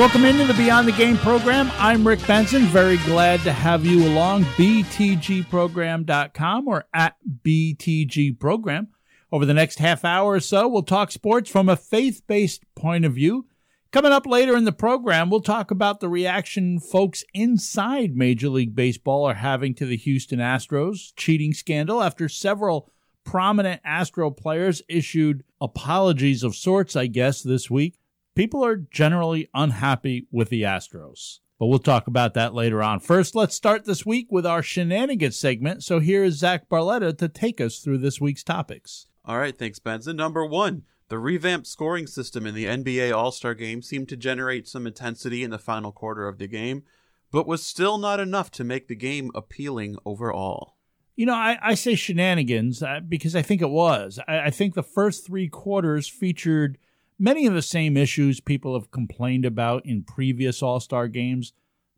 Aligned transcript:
Welcome 0.00 0.24
into 0.24 0.46
the 0.46 0.54
Beyond 0.54 0.88
the 0.88 0.92
Game 0.92 1.18
program. 1.18 1.70
I'm 1.74 2.08
Rick 2.08 2.26
Benson. 2.26 2.62
Very 2.62 2.96
glad 2.96 3.40
to 3.40 3.52
have 3.52 3.84
you 3.84 4.08
along. 4.08 4.44
BTGprogram.com 4.44 6.68
or 6.68 6.86
at 6.94 7.16
BTG 7.44 8.40
Program. 8.40 8.88
Over 9.30 9.44
the 9.44 9.52
next 9.52 9.78
half 9.78 10.02
hour 10.02 10.32
or 10.32 10.40
so, 10.40 10.66
we'll 10.68 10.84
talk 10.84 11.10
sports 11.10 11.50
from 11.50 11.68
a 11.68 11.76
faith 11.76 12.22
based 12.26 12.64
point 12.74 13.04
of 13.04 13.12
view. 13.12 13.44
Coming 13.92 14.12
up 14.12 14.24
later 14.24 14.56
in 14.56 14.64
the 14.64 14.72
program, 14.72 15.28
we'll 15.28 15.42
talk 15.42 15.70
about 15.70 16.00
the 16.00 16.08
reaction 16.08 16.80
folks 16.80 17.22
inside 17.34 18.16
Major 18.16 18.48
League 18.48 18.74
Baseball 18.74 19.26
are 19.26 19.34
having 19.34 19.74
to 19.74 19.84
the 19.84 19.98
Houston 19.98 20.38
Astros 20.38 21.12
cheating 21.14 21.52
scandal 21.52 22.02
after 22.02 22.26
several 22.26 22.90
prominent 23.22 23.82
Astro 23.84 24.30
players 24.30 24.80
issued 24.88 25.44
apologies 25.60 26.42
of 26.42 26.56
sorts, 26.56 26.96
I 26.96 27.06
guess, 27.06 27.42
this 27.42 27.70
week 27.70 27.99
people 28.40 28.64
are 28.64 28.76
generally 28.76 29.50
unhappy 29.52 30.26
with 30.32 30.48
the 30.48 30.62
Astros. 30.62 31.40
But 31.58 31.66
we'll 31.66 31.78
talk 31.78 32.06
about 32.06 32.32
that 32.32 32.54
later 32.54 32.82
on. 32.82 32.98
First, 32.98 33.34
let's 33.34 33.54
start 33.54 33.84
this 33.84 34.06
week 34.06 34.28
with 34.30 34.46
our 34.46 34.62
shenanigans 34.62 35.36
segment. 35.36 35.84
So 35.84 35.98
here 35.98 36.24
is 36.24 36.38
Zach 36.38 36.66
Barletta 36.70 37.18
to 37.18 37.28
take 37.28 37.60
us 37.60 37.80
through 37.80 37.98
this 37.98 38.18
week's 38.18 38.42
topics. 38.42 39.08
All 39.26 39.38
right, 39.38 39.58
thanks, 39.58 39.78
Benson. 39.78 40.16
Number 40.16 40.46
one, 40.46 40.84
the 41.08 41.18
revamped 41.18 41.66
scoring 41.66 42.06
system 42.06 42.46
in 42.46 42.54
the 42.54 42.64
NBA 42.64 43.14
All 43.14 43.30
Star 43.30 43.52
game 43.52 43.82
seemed 43.82 44.08
to 44.08 44.16
generate 44.16 44.66
some 44.66 44.86
intensity 44.86 45.44
in 45.44 45.50
the 45.50 45.58
final 45.58 45.92
quarter 45.92 46.26
of 46.26 46.38
the 46.38 46.46
game, 46.46 46.84
but 47.30 47.46
was 47.46 47.62
still 47.62 47.98
not 47.98 48.20
enough 48.20 48.50
to 48.52 48.64
make 48.64 48.88
the 48.88 48.96
game 48.96 49.30
appealing 49.34 49.96
overall. 50.06 50.76
You 51.14 51.26
know, 51.26 51.34
I, 51.34 51.58
I 51.60 51.74
say 51.74 51.94
shenanigans 51.94 52.82
uh, 52.82 53.00
because 53.06 53.36
I 53.36 53.42
think 53.42 53.60
it 53.60 53.68
was. 53.68 54.18
I, 54.26 54.44
I 54.46 54.50
think 54.50 54.72
the 54.72 54.82
first 54.82 55.26
three 55.26 55.48
quarters 55.48 56.08
featured– 56.08 56.78
many 57.20 57.46
of 57.46 57.54
the 57.54 57.62
same 57.62 57.96
issues 57.96 58.40
people 58.40 58.74
have 58.74 58.90
complained 58.90 59.44
about 59.44 59.84
in 59.84 60.02
previous 60.02 60.62
All 60.62 60.80
Star 60.80 61.06
games, 61.06 61.52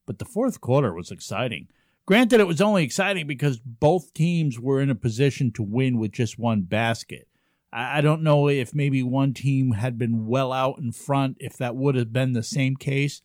but 0.04 0.18
the 0.18 0.24
fourth 0.24 0.60
quarter 0.60 0.92
was 0.92 1.10
exciting. 1.10 1.68
Granted, 2.04 2.40
it 2.40 2.48
was 2.48 2.60
only 2.60 2.82
exciting 2.82 3.28
because 3.28 3.60
both 3.60 4.12
teams 4.12 4.58
were 4.58 4.80
in 4.80 4.90
a 4.90 4.96
position 4.96 5.52
to 5.52 5.62
win 5.62 5.98
with 5.98 6.10
just 6.10 6.38
one 6.38 6.62
basket. 6.62 7.28
I 7.72 8.02
don't 8.02 8.22
know 8.22 8.48
if 8.48 8.74
maybe 8.74 9.02
one 9.02 9.32
team 9.32 9.72
had 9.72 9.96
been 9.96 10.26
well 10.26 10.52
out 10.52 10.78
in 10.78 10.92
front, 10.92 11.38
if 11.40 11.56
that 11.56 11.76
would 11.76 11.94
have 11.94 12.12
been 12.12 12.32
the 12.32 12.42
same 12.42 12.76
case. 12.76 13.22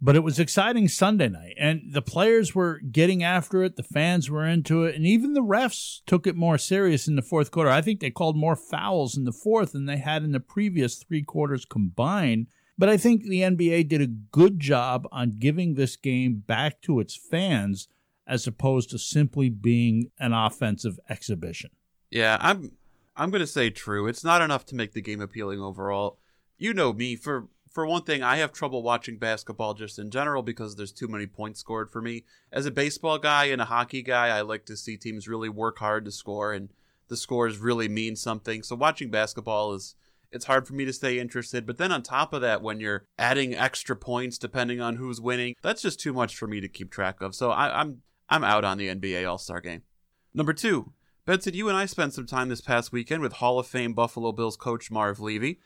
But 0.00 0.14
it 0.14 0.22
was 0.22 0.38
exciting 0.38 0.86
Sunday 0.86 1.28
night, 1.28 1.54
and 1.58 1.82
the 1.90 2.02
players 2.02 2.54
were 2.54 2.78
getting 2.78 3.24
after 3.24 3.64
it. 3.64 3.74
The 3.74 3.82
fans 3.82 4.30
were 4.30 4.46
into 4.46 4.84
it, 4.84 4.94
and 4.94 5.04
even 5.04 5.32
the 5.32 5.42
refs 5.42 6.02
took 6.06 6.24
it 6.24 6.36
more 6.36 6.56
serious 6.56 7.08
in 7.08 7.16
the 7.16 7.22
fourth 7.22 7.50
quarter. 7.50 7.70
I 7.70 7.82
think 7.82 7.98
they 7.98 8.10
called 8.10 8.36
more 8.36 8.54
fouls 8.54 9.16
in 9.16 9.24
the 9.24 9.32
fourth 9.32 9.72
than 9.72 9.86
they 9.86 9.96
had 9.96 10.22
in 10.22 10.30
the 10.30 10.38
previous 10.38 11.02
three 11.02 11.22
quarters 11.22 11.64
combined. 11.64 12.46
But 12.78 12.88
I 12.88 12.96
think 12.96 13.24
the 13.24 13.40
NBA 13.40 13.88
did 13.88 14.00
a 14.00 14.06
good 14.06 14.60
job 14.60 15.08
on 15.10 15.38
giving 15.40 15.74
this 15.74 15.96
game 15.96 16.44
back 16.46 16.80
to 16.82 17.00
its 17.00 17.16
fans 17.16 17.88
as 18.24 18.46
opposed 18.46 18.90
to 18.90 18.98
simply 18.98 19.50
being 19.50 20.12
an 20.20 20.32
offensive 20.32 21.00
exhibition. 21.08 21.70
Yeah, 22.10 22.38
I'm 22.40 22.76
I'm 23.16 23.30
going 23.30 23.40
to 23.40 23.48
say 23.48 23.70
true. 23.70 24.06
It's 24.06 24.22
not 24.22 24.42
enough 24.42 24.64
to 24.66 24.76
make 24.76 24.92
the 24.92 25.02
game 25.02 25.20
appealing 25.20 25.60
overall. 25.60 26.18
You 26.56 26.72
know 26.72 26.92
me 26.92 27.16
for 27.16 27.48
for 27.78 27.86
one 27.86 28.02
thing, 28.02 28.24
I 28.24 28.38
have 28.38 28.52
trouble 28.52 28.82
watching 28.82 29.18
basketball 29.18 29.72
just 29.72 30.00
in 30.00 30.10
general 30.10 30.42
because 30.42 30.74
there's 30.74 30.90
too 30.90 31.06
many 31.06 31.28
points 31.28 31.60
scored 31.60 31.92
for 31.92 32.02
me. 32.02 32.24
As 32.50 32.66
a 32.66 32.72
baseball 32.72 33.18
guy 33.18 33.44
and 33.44 33.62
a 33.62 33.66
hockey 33.66 34.02
guy, 34.02 34.36
I 34.36 34.40
like 34.40 34.66
to 34.66 34.76
see 34.76 34.96
teams 34.96 35.28
really 35.28 35.48
work 35.48 35.78
hard 35.78 36.04
to 36.04 36.10
score 36.10 36.52
and 36.52 36.70
the 37.06 37.16
scores 37.16 37.58
really 37.58 37.88
mean 37.88 38.16
something. 38.16 38.64
So 38.64 38.74
watching 38.74 39.12
basketball 39.12 39.74
is 39.74 39.94
it's 40.32 40.46
hard 40.46 40.66
for 40.66 40.74
me 40.74 40.86
to 40.86 40.92
stay 40.92 41.20
interested. 41.20 41.66
But 41.68 41.78
then 41.78 41.92
on 41.92 42.02
top 42.02 42.32
of 42.32 42.40
that, 42.40 42.62
when 42.62 42.80
you're 42.80 43.04
adding 43.16 43.54
extra 43.54 43.94
points 43.94 44.38
depending 44.38 44.80
on 44.80 44.96
who's 44.96 45.20
winning, 45.20 45.54
that's 45.62 45.82
just 45.82 46.00
too 46.00 46.12
much 46.12 46.34
for 46.34 46.48
me 46.48 46.60
to 46.60 46.68
keep 46.68 46.90
track 46.90 47.20
of. 47.20 47.32
So 47.32 47.52
I, 47.52 47.80
I'm 47.80 48.02
I'm 48.28 48.42
out 48.42 48.64
on 48.64 48.78
the 48.78 48.88
NBA 48.88 49.30
All 49.30 49.38
Star 49.38 49.60
game. 49.60 49.82
Number 50.34 50.52
two, 50.52 50.94
Benson, 51.26 51.54
you 51.54 51.68
and 51.68 51.78
I 51.78 51.86
spent 51.86 52.12
some 52.12 52.26
time 52.26 52.48
this 52.48 52.60
past 52.60 52.90
weekend 52.90 53.22
with 53.22 53.34
Hall 53.34 53.60
of 53.60 53.68
Fame 53.68 53.92
Buffalo 53.92 54.32
Bills 54.32 54.56
coach 54.56 54.90
Marv 54.90 55.20
Levy. 55.20 55.60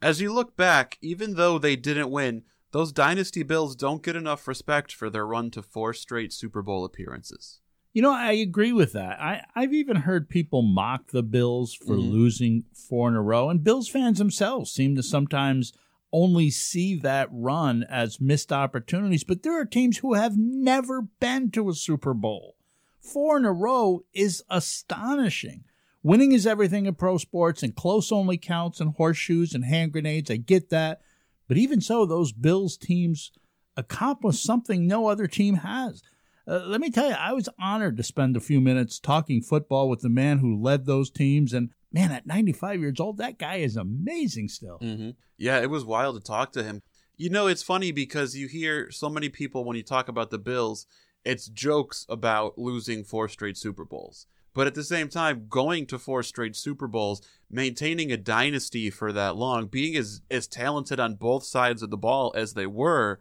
As 0.00 0.20
you 0.20 0.32
look 0.32 0.56
back, 0.56 0.98
even 1.00 1.34
though 1.34 1.58
they 1.58 1.76
didn't 1.76 2.10
win, 2.10 2.42
those 2.70 2.92
Dynasty 2.92 3.42
Bills 3.42 3.74
don't 3.74 4.02
get 4.02 4.16
enough 4.16 4.46
respect 4.46 4.92
for 4.92 5.10
their 5.10 5.26
run 5.26 5.50
to 5.52 5.62
four 5.62 5.92
straight 5.94 6.32
Super 6.32 6.62
Bowl 6.62 6.84
appearances. 6.84 7.60
You 7.92 8.02
know, 8.02 8.12
I 8.12 8.32
agree 8.32 8.72
with 8.72 8.92
that. 8.92 9.20
I, 9.20 9.42
I've 9.56 9.72
even 9.72 9.96
heard 9.96 10.28
people 10.28 10.62
mock 10.62 11.10
the 11.10 11.22
Bills 11.22 11.74
for 11.74 11.96
mm-hmm. 11.96 12.10
losing 12.10 12.64
four 12.72 13.08
in 13.08 13.16
a 13.16 13.22
row, 13.22 13.48
and 13.48 13.64
Bills 13.64 13.88
fans 13.88 14.18
themselves 14.18 14.70
seem 14.70 14.94
to 14.94 15.02
sometimes 15.02 15.72
only 16.12 16.50
see 16.50 16.94
that 17.00 17.28
run 17.32 17.84
as 17.88 18.20
missed 18.20 18.52
opportunities. 18.52 19.24
But 19.24 19.42
there 19.42 19.58
are 19.58 19.64
teams 19.64 19.98
who 19.98 20.14
have 20.14 20.36
never 20.36 21.02
been 21.02 21.50
to 21.52 21.68
a 21.70 21.74
Super 21.74 22.14
Bowl. 22.14 22.56
Four 23.00 23.38
in 23.38 23.44
a 23.44 23.52
row 23.52 24.04
is 24.12 24.42
astonishing. 24.50 25.64
Winning 26.02 26.32
is 26.32 26.46
everything 26.46 26.86
in 26.86 26.94
pro 26.94 27.18
sports, 27.18 27.62
and 27.62 27.74
close 27.74 28.12
only 28.12 28.38
counts 28.38 28.80
and 28.80 28.94
horseshoes 28.94 29.54
and 29.54 29.64
hand 29.64 29.92
grenades. 29.92 30.30
I 30.30 30.36
get 30.36 30.70
that. 30.70 31.00
But 31.48 31.56
even 31.56 31.80
so, 31.80 32.06
those 32.06 32.32
Bills 32.32 32.76
teams 32.76 33.32
accomplished 33.76 34.44
something 34.44 34.86
no 34.86 35.08
other 35.08 35.26
team 35.26 35.56
has. 35.56 36.02
Uh, 36.46 36.64
let 36.66 36.80
me 36.80 36.90
tell 36.90 37.08
you, 37.08 37.14
I 37.14 37.32
was 37.32 37.48
honored 37.60 37.96
to 37.96 38.02
spend 38.02 38.36
a 38.36 38.40
few 38.40 38.60
minutes 38.60 38.98
talking 38.98 39.42
football 39.42 39.88
with 39.88 40.00
the 40.00 40.08
man 40.08 40.38
who 40.38 40.60
led 40.60 40.86
those 40.86 41.10
teams. 41.10 41.52
And 41.52 41.70
man, 41.92 42.10
at 42.10 42.26
95 42.26 42.80
years 42.80 43.00
old, 43.00 43.18
that 43.18 43.38
guy 43.38 43.56
is 43.56 43.76
amazing 43.76 44.48
still. 44.48 44.78
Mm-hmm. 44.78 45.10
Yeah, 45.36 45.60
it 45.60 45.70
was 45.70 45.84
wild 45.84 46.16
to 46.16 46.26
talk 46.26 46.52
to 46.52 46.62
him. 46.62 46.82
You 47.16 47.30
know, 47.30 47.48
it's 47.48 47.62
funny 47.62 47.92
because 47.92 48.36
you 48.36 48.46
hear 48.46 48.90
so 48.90 49.08
many 49.08 49.28
people 49.28 49.64
when 49.64 49.76
you 49.76 49.82
talk 49.82 50.08
about 50.08 50.30
the 50.30 50.38
Bills, 50.38 50.86
it's 51.24 51.48
jokes 51.48 52.06
about 52.08 52.56
losing 52.56 53.04
four 53.04 53.28
straight 53.28 53.56
Super 53.56 53.84
Bowls. 53.84 54.26
But 54.58 54.66
at 54.66 54.74
the 54.74 54.82
same 54.82 55.08
time, 55.08 55.46
going 55.48 55.86
to 55.86 56.00
four 56.00 56.24
straight 56.24 56.56
Super 56.56 56.88
Bowls, 56.88 57.22
maintaining 57.48 58.10
a 58.10 58.16
dynasty 58.16 58.90
for 58.90 59.12
that 59.12 59.36
long, 59.36 59.68
being 59.68 59.94
as, 59.94 60.20
as 60.32 60.48
talented 60.48 60.98
on 60.98 61.14
both 61.14 61.44
sides 61.44 61.80
of 61.80 61.90
the 61.90 61.96
ball 61.96 62.32
as 62.34 62.54
they 62.54 62.66
were, 62.66 63.20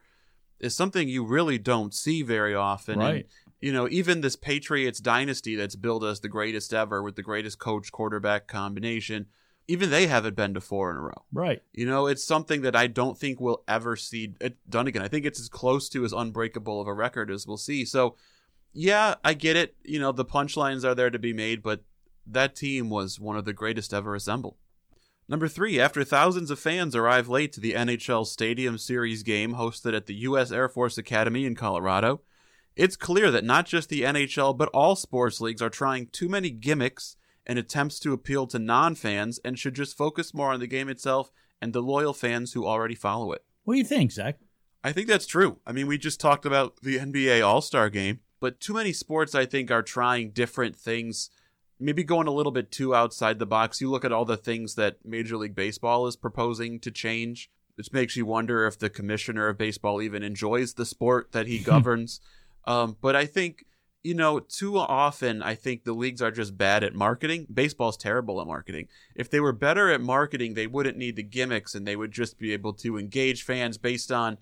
is 0.59 0.75
something 0.75 1.07
you 1.07 1.23
really 1.23 1.59
don't 1.59 1.93
see 1.93 2.23
very 2.23 2.55
often. 2.55 2.97
Right. 2.97 3.15
And, 3.15 3.25
you 3.61 3.71
know, 3.71 3.87
even 3.91 4.21
this 4.21 4.35
Patriots 4.35 4.99
dynasty 4.99 5.55
that's 5.55 5.75
billed 5.75 6.03
as 6.03 6.21
the 6.21 6.27
greatest 6.27 6.73
ever 6.73 7.03
with 7.03 7.15
the 7.15 7.21
greatest 7.21 7.59
coach 7.59 7.91
quarterback 7.91 8.47
combination, 8.47 9.27
even 9.67 9.91
they 9.91 10.07
haven't 10.07 10.35
been 10.35 10.55
to 10.55 10.59
four 10.59 10.89
in 10.89 10.97
a 10.97 11.01
row. 11.01 11.23
Right. 11.31 11.61
You 11.71 11.85
know, 11.85 12.07
it's 12.07 12.23
something 12.23 12.63
that 12.63 12.75
I 12.75 12.87
don't 12.87 13.15
think 13.15 13.39
we'll 13.39 13.61
ever 13.67 13.95
see 13.95 14.33
it 14.41 14.57
done 14.67 14.87
again. 14.87 15.03
I 15.03 15.07
think 15.07 15.23
it's 15.23 15.39
as 15.39 15.49
close 15.49 15.87
to 15.89 16.03
as 16.03 16.13
unbreakable 16.13 16.81
of 16.81 16.87
a 16.87 16.93
record 16.95 17.29
as 17.29 17.45
we'll 17.45 17.57
see. 17.57 17.85
So 17.85 18.15
yeah, 18.73 19.15
I 19.23 19.33
get 19.33 19.55
it. 19.55 19.75
You 19.83 19.99
know, 19.99 20.11
the 20.11 20.25
punchlines 20.25 20.83
are 20.83 20.95
there 20.95 21.09
to 21.09 21.19
be 21.19 21.33
made, 21.33 21.63
but 21.63 21.83
that 22.25 22.55
team 22.55 22.89
was 22.89 23.19
one 23.19 23.37
of 23.37 23.45
the 23.45 23.53
greatest 23.53 23.93
ever 23.93 24.15
assembled. 24.15 24.55
Number 25.29 25.47
three, 25.49 25.79
after 25.79 26.03
thousands 26.03 26.49
of 26.49 26.59
fans 26.59 26.95
arrive 26.95 27.27
late 27.27 27.51
to 27.53 27.59
the 27.59 27.73
NHL 27.73 28.25
Stadium 28.25 28.77
Series 28.77 29.23
game 29.23 29.55
hosted 29.55 29.93
at 29.93 30.05
the 30.05 30.15
U.S. 30.15 30.51
Air 30.51 30.69
Force 30.69 30.97
Academy 30.97 31.45
in 31.45 31.53
Colorado, 31.53 32.21
it's 32.77 32.95
clear 32.95 33.29
that 33.31 33.43
not 33.43 33.65
just 33.65 33.89
the 33.89 34.03
NHL 34.03 34.55
but 34.55 34.69
all 34.69 34.95
sports 34.95 35.41
leagues 35.41 35.61
are 35.61 35.69
trying 35.69 36.07
too 36.07 36.29
many 36.29 36.49
gimmicks 36.49 37.17
and 37.45 37.59
attempts 37.59 37.99
to 37.99 38.13
appeal 38.13 38.47
to 38.47 38.59
non 38.59 38.95
fans 38.95 39.39
and 39.43 39.59
should 39.59 39.73
just 39.73 39.97
focus 39.97 40.33
more 40.33 40.53
on 40.53 40.59
the 40.59 40.67
game 40.67 40.87
itself 40.87 41.31
and 41.61 41.73
the 41.73 41.81
loyal 41.81 42.13
fans 42.13 42.53
who 42.53 42.65
already 42.65 42.95
follow 42.95 43.31
it. 43.31 43.43
What 43.63 43.73
do 43.73 43.79
you 43.79 43.85
think, 43.85 44.11
Zach? 44.11 44.37
I 44.83 44.93
think 44.93 45.07
that's 45.07 45.25
true. 45.25 45.59
I 45.65 45.73
mean, 45.73 45.87
we 45.87 45.97
just 45.97 46.21
talked 46.21 46.45
about 46.45 46.77
the 46.81 46.99
NBA 46.99 47.45
All 47.45 47.61
Star 47.61 47.89
game. 47.89 48.19
But 48.39 48.59
too 48.59 48.73
many 48.73 48.93
sports, 48.93 49.33
I 49.33 49.45
think, 49.45 49.71
are 49.71 49.81
trying 49.81 50.31
different 50.31 50.75
things, 50.75 51.29
maybe 51.79 52.03
going 52.03 52.27
a 52.27 52.33
little 52.33 52.51
bit 52.51 52.71
too 52.71 52.93
outside 52.93 53.39
the 53.39 53.45
box. 53.45 53.81
You 53.81 53.89
look 53.89 54.05
at 54.05 54.11
all 54.11 54.25
the 54.25 54.37
things 54.37 54.75
that 54.75 54.97
Major 55.03 55.37
League 55.37 55.55
Baseball 55.55 56.07
is 56.07 56.15
proposing 56.15 56.79
to 56.81 56.91
change, 56.91 57.49
which 57.75 57.91
makes 57.91 58.15
you 58.15 58.25
wonder 58.25 58.65
if 58.65 58.77
the 58.77 58.89
commissioner 58.89 59.47
of 59.47 59.57
baseball 59.57 60.01
even 60.01 60.23
enjoys 60.23 60.73
the 60.73 60.85
sport 60.85 61.31
that 61.31 61.47
he 61.47 61.59
governs. 61.63 62.21
um, 62.65 62.97
but 63.01 63.15
I 63.15 63.25
think, 63.25 63.65
you 64.03 64.13
know, 64.13 64.39
too 64.39 64.77
often, 64.77 65.41
I 65.41 65.55
think 65.55 65.83
the 65.83 65.93
leagues 65.93 66.21
are 66.21 66.31
just 66.31 66.57
bad 66.57 66.83
at 66.83 66.93
marketing. 66.93 67.47
Baseball's 67.51 67.97
terrible 67.97 68.39
at 68.39 68.47
marketing. 68.47 68.87
If 69.15 69.29
they 69.29 69.39
were 69.39 69.51
better 69.51 69.91
at 69.91 69.99
marketing, 69.99 70.53
they 70.53 70.67
wouldn't 70.67 70.97
need 70.97 71.15
the 71.15 71.23
gimmicks 71.23 71.75
and 71.75 71.85
they 71.87 71.95
would 71.95 72.11
just 72.11 72.37
be 72.37 72.53
able 72.53 72.73
to 72.73 72.97
engage 72.97 73.43
fans 73.43 73.77
based 73.77 74.11
on 74.11 74.37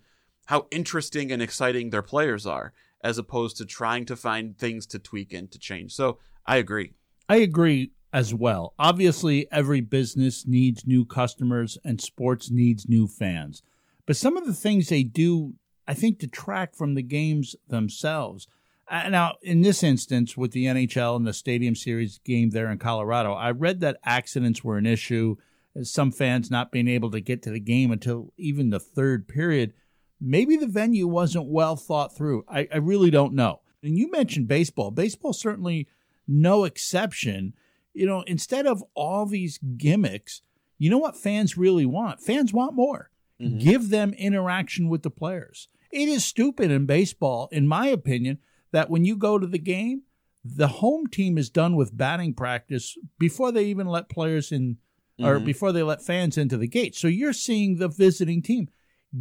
how 0.46 0.66
interesting 0.70 1.32
and 1.32 1.42
exciting 1.42 1.90
their 1.90 2.02
players 2.02 2.46
are. 2.46 2.72
As 3.02 3.18
opposed 3.18 3.56
to 3.58 3.64
trying 3.64 4.04
to 4.06 4.16
find 4.16 4.58
things 4.58 4.86
to 4.86 4.98
tweak 4.98 5.32
and 5.32 5.50
to 5.50 5.58
change. 5.58 5.92
So 5.94 6.18
I 6.46 6.56
agree. 6.56 6.94
I 7.28 7.36
agree 7.36 7.92
as 8.12 8.32
well. 8.32 8.74
Obviously, 8.78 9.46
every 9.50 9.80
business 9.80 10.46
needs 10.46 10.86
new 10.86 11.04
customers 11.04 11.76
and 11.84 12.00
sports 12.00 12.50
needs 12.50 12.88
new 12.88 13.06
fans. 13.06 13.62
But 14.06 14.16
some 14.16 14.36
of 14.36 14.46
the 14.46 14.54
things 14.54 14.88
they 14.88 15.02
do, 15.02 15.54
I 15.86 15.94
think, 15.94 16.18
detract 16.18 16.76
from 16.76 16.94
the 16.94 17.02
games 17.02 17.56
themselves. 17.68 18.46
Uh, 18.88 19.08
now, 19.08 19.34
in 19.42 19.62
this 19.62 19.82
instance, 19.82 20.36
with 20.36 20.52
the 20.52 20.66
NHL 20.66 21.16
and 21.16 21.26
the 21.26 21.32
Stadium 21.32 21.74
Series 21.74 22.18
game 22.24 22.50
there 22.50 22.70
in 22.70 22.78
Colorado, 22.78 23.32
I 23.32 23.50
read 23.50 23.80
that 23.80 23.98
accidents 24.04 24.62
were 24.62 24.78
an 24.78 24.86
issue, 24.86 25.36
some 25.82 26.12
fans 26.12 26.50
not 26.50 26.70
being 26.70 26.88
able 26.88 27.10
to 27.10 27.20
get 27.20 27.42
to 27.42 27.50
the 27.50 27.60
game 27.60 27.90
until 27.90 28.32
even 28.38 28.70
the 28.70 28.80
third 28.80 29.26
period. 29.26 29.74
Maybe 30.20 30.56
the 30.56 30.66
venue 30.66 31.06
wasn't 31.06 31.46
well 31.46 31.76
thought 31.76 32.16
through. 32.16 32.44
I, 32.48 32.68
I 32.72 32.78
really 32.78 33.10
don't 33.10 33.34
know. 33.34 33.60
And 33.82 33.98
you 33.98 34.10
mentioned 34.10 34.48
baseball. 34.48 34.90
Baseball 34.90 35.32
certainly 35.32 35.88
no 36.26 36.64
exception. 36.64 37.54
You 37.92 38.06
know, 38.06 38.22
instead 38.22 38.66
of 38.66 38.82
all 38.94 39.26
these 39.26 39.58
gimmicks, 39.76 40.42
you 40.78 40.90
know 40.90 40.98
what 40.98 41.16
fans 41.16 41.56
really 41.56 41.86
want? 41.86 42.20
Fans 42.20 42.52
want 42.52 42.74
more. 42.74 43.10
Mm-hmm. 43.40 43.58
Give 43.58 43.90
them 43.90 44.12
interaction 44.14 44.88
with 44.88 45.02
the 45.02 45.10
players. 45.10 45.68
It 45.90 46.08
is 46.08 46.24
stupid 46.24 46.70
in 46.70 46.86
baseball, 46.86 47.48
in 47.52 47.68
my 47.68 47.88
opinion, 47.88 48.38
that 48.72 48.90
when 48.90 49.04
you 49.04 49.16
go 49.16 49.38
to 49.38 49.46
the 49.46 49.58
game, 49.58 50.02
the 50.44 50.68
home 50.68 51.06
team 51.06 51.38
is 51.38 51.50
done 51.50 51.76
with 51.76 51.96
batting 51.96 52.34
practice 52.34 52.96
before 53.18 53.52
they 53.52 53.64
even 53.64 53.86
let 53.86 54.08
players 54.08 54.52
in 54.52 54.78
or 55.18 55.36
mm-hmm. 55.36 55.46
before 55.46 55.72
they 55.72 55.82
let 55.82 56.02
fans 56.02 56.36
into 56.36 56.56
the 56.56 56.68
gate. 56.68 56.94
So 56.94 57.08
you're 57.08 57.32
seeing 57.32 57.76
the 57.76 57.88
visiting 57.88 58.42
team. 58.42 58.68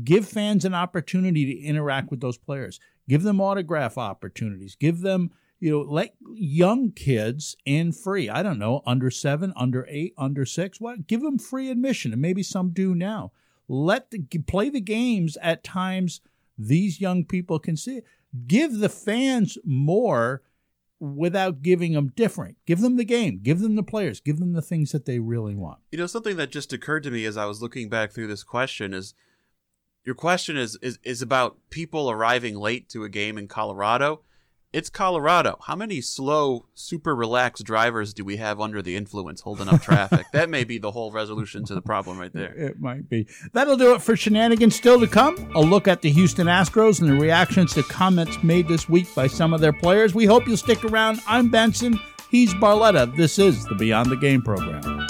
Give 0.04 0.28
fans 0.28 0.66
an 0.66 0.74
opportunity 0.74 1.46
to 1.46 1.62
interact 1.62 2.12
with 2.12 2.22
those 2.22 2.38
players. 2.38 2.80
Give 3.08 3.24
them 3.24 3.40
autograph 3.40 3.98
opportunities. 3.98 4.76
Give 4.76 5.02
them 5.02 5.32
you 5.60 5.72
know, 5.72 5.82
let 5.82 6.16
young 6.34 6.92
kids 6.92 7.56
in 7.66 7.92
free. 7.92 8.30
I 8.30 8.44
don't 8.44 8.60
know, 8.60 8.82
under 8.86 9.10
seven, 9.10 9.54
under 9.56 9.88
eight, 9.90 10.14
under 10.18 10.46
six. 10.46 10.82
What? 10.82 11.08
Give 11.08 11.22
them 11.22 11.40
free 11.40 11.70
admission, 11.70 12.12
and 12.12 12.22
maybe 12.22 12.44
some 12.44 12.72
do 12.72 12.94
now. 12.94 13.32
Let 13.68 14.12
the, 14.12 14.20
play 14.46 14.70
the 14.70 14.82
games 14.82 15.38
at 15.42 15.64
times 15.64 16.22
these 16.58 17.02
young 17.02 17.26
people 17.26 17.60
can 17.60 17.78
see. 17.78 18.02
Give 18.48 18.78
the 18.78 18.90
fans 18.90 19.58
more 19.64 20.44
without 21.00 21.62
giving 21.62 21.94
them 21.94 22.12
different. 22.16 22.58
Give 22.66 22.82
them 22.82 22.98
the 22.98 23.06
game. 23.06 23.40
Give 23.42 23.60
them 23.60 23.76
the 23.76 23.84
players. 23.84 24.20
Give 24.20 24.40
them 24.40 24.54
the 24.54 24.62
things 24.62 24.92
that 24.92 25.06
they 25.06 25.20
really 25.20 25.56
want. 25.56 25.80
You 25.92 25.98
know, 25.98 26.08
something 26.08 26.38
that 26.38 26.52
just 26.52 26.74
occurred 26.74 27.04
to 27.04 27.12
me 27.12 27.26
as 27.26 27.38
I 27.38 27.46
was 27.46 27.62
looking 27.62 27.90
back 27.90 28.12
through 28.12 28.28
this 28.28 28.44
question 28.44 28.94
is 28.94 29.14
your 30.06 30.16
question 30.16 30.58
is 30.58 30.78
is, 30.82 31.00
is 31.04 31.22
about 31.22 31.58
people 31.70 32.10
arriving 32.10 32.56
late 32.58 32.88
to 32.90 33.04
a 33.04 33.10
game 33.10 33.38
in 33.38 33.48
Colorado 33.48 34.22
it's 34.76 34.90
Colorado. 34.90 35.58
How 35.62 35.78
many 35.78 36.02
slow, 36.02 36.66
super 36.74 37.16
relaxed 37.16 37.64
drivers 37.64 38.14
do 38.14 38.26
we 38.26 38.36
have 38.36 38.60
under 38.60 38.82
the 38.82 38.98
influence 38.98 39.40
holding 39.40 39.70
up 39.70 39.82
traffic? 39.82 40.26
that 40.34 40.50
may 40.50 40.66
be 40.66 40.80
the 40.80 40.92
whole 40.92 41.14
resolution 41.14 41.64
to 41.68 41.74
the 41.74 41.82
problem 41.82 42.20
right 42.20 42.34
there. 42.34 42.54
It 42.54 42.82
might 42.82 43.08
be. 43.08 43.26
That'll 43.54 43.78
do 43.78 43.96
it 43.96 44.02
for 44.02 44.18
shenanigans 44.18 44.76
still 44.76 45.00
to 45.00 45.08
come. 45.08 45.38
A 45.56 45.62
look 45.62 45.88
at 45.88 46.02
the 46.02 46.12
Houston 46.12 46.48
Astros 46.48 47.00
and 47.00 47.10
the 47.10 47.16
reactions 47.16 47.74
to 47.76 47.84
comments 47.84 48.44
made 48.44 48.68
this 48.68 48.90
week 48.90 49.08
by 49.16 49.28
some 49.28 49.54
of 49.54 49.62
their 49.62 49.72
players. 49.72 50.14
We 50.14 50.26
hope 50.26 50.46
you'll 50.46 50.58
stick 50.58 50.84
around. 50.84 51.22
I'm 51.26 51.50
Benson. 51.50 51.98
He's 52.30 52.54
Barletta. 52.56 53.16
This 53.16 53.40
is 53.40 53.64
the 53.68 53.76
Beyond 53.76 54.12
the 54.12 54.18
Game 54.18 54.42
program. 54.42 55.08